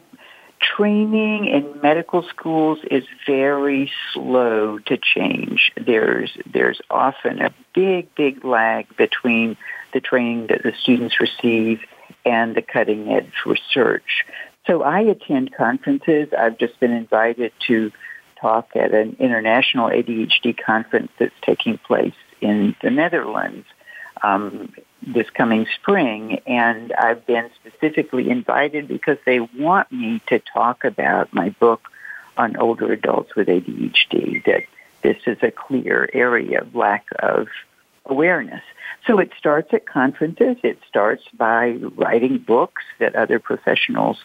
training 0.60 1.45
in 1.45 1.80
medical 1.82 2.23
schools 2.23 2.80
is 2.91 3.06
very 3.25 3.91
slow 4.13 4.80
to 4.80 4.97
change. 4.97 5.71
There's 5.78 6.38
there's 6.52 6.82
often 6.89 7.41
a 7.41 7.54
big 7.73 8.13
big 8.15 8.43
lag 8.43 8.95
between 8.97 9.58
the 9.93 10.02
training 10.02 10.47
that 10.47 10.63
the 10.63 10.73
students 10.82 11.19
receive 11.19 11.82
and 12.30 12.56
the 12.56 12.62
cutting 12.62 13.12
edge 13.12 13.34
research. 13.46 14.26
So 14.68 14.84
I 14.84 15.02
attend 15.02 15.56
conferences. 15.56 16.30
I've 16.38 16.58
just 16.58 16.80
been 16.80 16.92
invited 16.92 17.52
to 17.68 17.92
talk 18.39 18.70
at 18.76 18.94
an 18.94 19.18
international 19.20 19.89
ADHD 19.89 20.56
conference 20.58 21.12
that's 21.18 21.34
taking 21.42 21.78
place 21.78 22.13
in 22.42 22.76
the 22.82 22.89
Netherlands 22.89 23.65
um, 24.22 24.74
this 25.02 25.30
coming 25.32 25.65
spring. 25.82 26.42
And 26.46 26.94
I've 26.94 27.26
been 27.26 27.50
specifically 27.65 28.30
invited 28.30 28.88
because 28.88 29.18
they 29.26 29.39
want 29.39 29.92
me 29.92 30.22
to 30.28 30.39
talk 30.39 30.84
about 30.84 31.34
my 31.34 31.50
book 31.50 31.89
on 32.38 32.56
older 32.58 32.92
adults 32.94 33.36
with 33.36 33.48
ADHD, 33.48 34.44
that 34.46 34.63
this 35.02 35.18
is 35.26 35.38
a 35.42 35.52
clear 35.52 36.10
area 36.13 36.62
of 36.62 36.76
lack 36.76 37.06
of 37.20 37.48
awareness. 38.06 38.64
So 39.08 39.20
it 39.20 39.32
starts 39.38 39.74
at 39.74 39.86
conferences. 39.86 40.58
It 40.64 40.80
starts 40.88 41.24
by 41.34 41.78
writing 41.96 42.38
books 42.38 42.84
that 43.00 43.16
other 43.16 43.40
professionals 43.40 44.18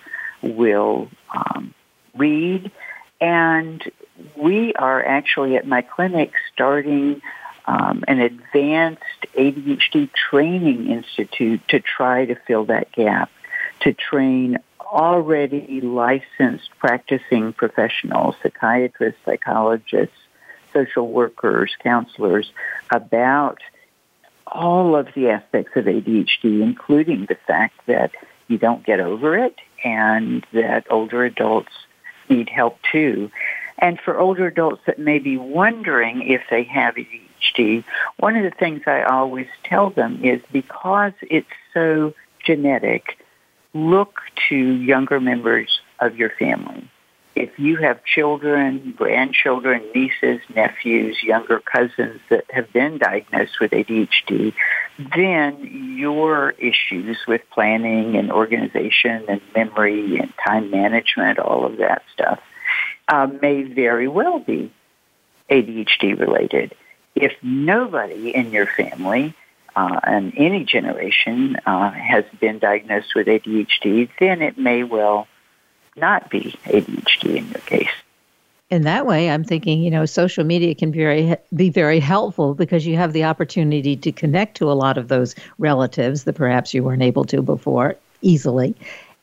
will 0.42 1.08
um, 1.34 1.74
read. 2.14 2.70
And 3.20 3.82
we 4.36 4.74
are 4.74 5.04
actually 5.04 5.56
at 5.56 5.66
my 5.66 5.82
clinic 5.82 6.32
starting 6.52 7.22
um, 7.66 8.04
an 8.06 8.20
advanced 8.20 9.02
ADHD 9.34 10.10
training 10.12 10.90
institute 10.90 11.62
to 11.68 11.80
try 11.80 12.26
to 12.26 12.34
fill 12.46 12.66
that 12.66 12.92
gap, 12.92 13.30
to 13.80 13.94
train 13.94 14.58
already 14.80 15.80
licensed 15.80 16.70
practicing 16.78 17.52
professionals, 17.52 18.36
psychiatrists, 18.42 19.20
psychologists, 19.24 20.14
social 20.74 21.08
workers, 21.08 21.72
counselors, 21.82 22.50
about 22.90 23.58
all 24.46 24.96
of 24.96 25.08
the 25.14 25.30
aspects 25.30 25.72
of 25.76 25.86
ADHD, 25.86 26.60
including 26.60 27.26
the 27.26 27.38
fact 27.46 27.74
that 27.86 28.12
you 28.48 28.58
don't 28.58 28.84
get 28.84 29.00
over 29.00 29.38
it 29.38 29.56
and 29.84 30.46
that 30.52 30.86
older 30.90 31.24
adults 31.24 31.72
need 32.28 32.48
help 32.48 32.78
too. 32.92 33.30
And 33.78 33.98
for 34.00 34.18
older 34.18 34.46
adults 34.46 34.82
that 34.86 34.98
may 34.98 35.18
be 35.18 35.36
wondering 35.36 36.22
if 36.22 36.42
they 36.50 36.64
have 36.64 36.94
ADHD, 36.94 37.84
one 38.18 38.36
of 38.36 38.44
the 38.44 38.56
things 38.56 38.82
I 38.86 39.02
always 39.02 39.48
tell 39.64 39.90
them 39.90 40.24
is 40.24 40.40
because 40.52 41.12
it's 41.22 41.46
so 41.72 42.14
genetic, 42.44 43.18
look 43.72 44.20
to 44.48 44.56
younger 44.56 45.20
members 45.20 45.80
of 46.00 46.16
your 46.16 46.30
family 46.30 46.83
if 47.36 47.58
you 47.58 47.76
have 47.76 48.04
children, 48.04 48.94
grandchildren, 48.96 49.82
nieces, 49.94 50.40
nephews, 50.54 51.20
younger 51.22 51.60
cousins 51.60 52.20
that 52.30 52.44
have 52.50 52.72
been 52.72 52.98
diagnosed 52.98 53.58
with 53.60 53.72
ADHD, 53.72 54.54
then 55.16 55.96
your 55.98 56.50
issues 56.52 57.18
with 57.26 57.42
planning 57.50 58.16
and 58.16 58.30
organization 58.30 59.24
and 59.28 59.40
memory 59.54 60.18
and 60.18 60.32
time 60.46 60.70
management, 60.70 61.40
all 61.40 61.66
of 61.66 61.78
that 61.78 62.02
stuff, 62.12 62.40
uh, 63.08 63.26
may 63.42 63.64
very 63.64 64.06
well 64.06 64.38
be 64.38 64.72
ADHD 65.50 66.18
related. 66.18 66.74
If 67.16 67.32
nobody 67.42 68.34
in 68.34 68.52
your 68.52 68.66
family 68.66 69.34
uh, 69.74 70.00
and 70.04 70.32
any 70.36 70.64
generation 70.64 71.56
uh, 71.66 71.90
has 71.90 72.24
been 72.40 72.60
diagnosed 72.60 73.14
with 73.16 73.26
ADHD, 73.26 74.08
then 74.20 74.40
it 74.40 74.56
may 74.56 74.84
well 74.84 75.26
not 75.96 76.30
be 76.30 76.58
ADHD 76.64 77.36
in 77.36 77.48
your 77.48 77.60
case. 77.60 77.88
In 78.70 78.82
that 78.82 79.06
way, 79.06 79.30
I'm 79.30 79.44
thinking, 79.44 79.82
you 79.82 79.90
know, 79.90 80.06
social 80.06 80.42
media 80.42 80.74
can 80.74 80.90
be 80.90 80.98
very, 80.98 81.36
be 81.54 81.70
very 81.70 82.00
helpful 82.00 82.54
because 82.54 82.86
you 82.86 82.96
have 82.96 83.12
the 83.12 83.24
opportunity 83.24 83.94
to 83.96 84.10
connect 84.10 84.56
to 84.56 84.70
a 84.70 84.74
lot 84.74 84.98
of 84.98 85.08
those 85.08 85.34
relatives 85.58 86.24
that 86.24 86.32
perhaps 86.32 86.72
you 86.72 86.82
weren't 86.82 87.02
able 87.02 87.24
to 87.26 87.42
before 87.42 87.94
easily 88.22 88.74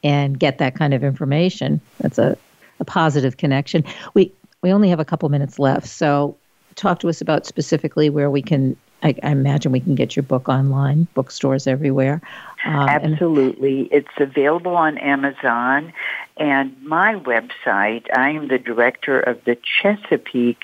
and 0.04 0.40
get 0.40 0.58
that 0.60 0.76
kind 0.76 0.94
of 0.94 1.04
information. 1.04 1.82
That's 2.00 2.18
a, 2.18 2.38
a 2.80 2.86
positive 2.86 3.38
connection. 3.38 3.84
We, 4.14 4.32
we 4.62 4.72
only 4.72 4.90
have 4.90 5.00
a 5.00 5.06
couple 5.06 5.28
minutes 5.30 5.60
left. 5.60 5.88
So 5.88 6.38
talk 6.76 7.00
to 7.00 7.10
us 7.10 7.20
about 7.20 7.46
specifically 7.46 8.10
where 8.10 8.30
we 8.30 8.42
can 8.42 8.78
I, 9.04 9.16
I, 9.24 9.32
imagine 9.32 9.72
we 9.72 9.80
can 9.80 9.96
get 9.96 10.16
your 10.16 10.24
book 10.24 10.48
online, 10.48 11.08
bookstores 11.16 11.68
everywhere. 11.68 12.22
Um, 12.66 12.90
Absolutely. 12.90 13.82
And- 13.82 13.92
it's 13.92 14.18
available 14.18 14.76
on 14.76 14.98
Amazon. 14.98 15.94
And 16.38 16.82
my 16.84 17.16
website, 17.16 18.06
I 18.16 18.32
am 18.32 18.48
the 18.48 18.60
director 18.60 19.20
of 19.20 19.44
the 19.46 19.58
Chesapeake 19.82 20.62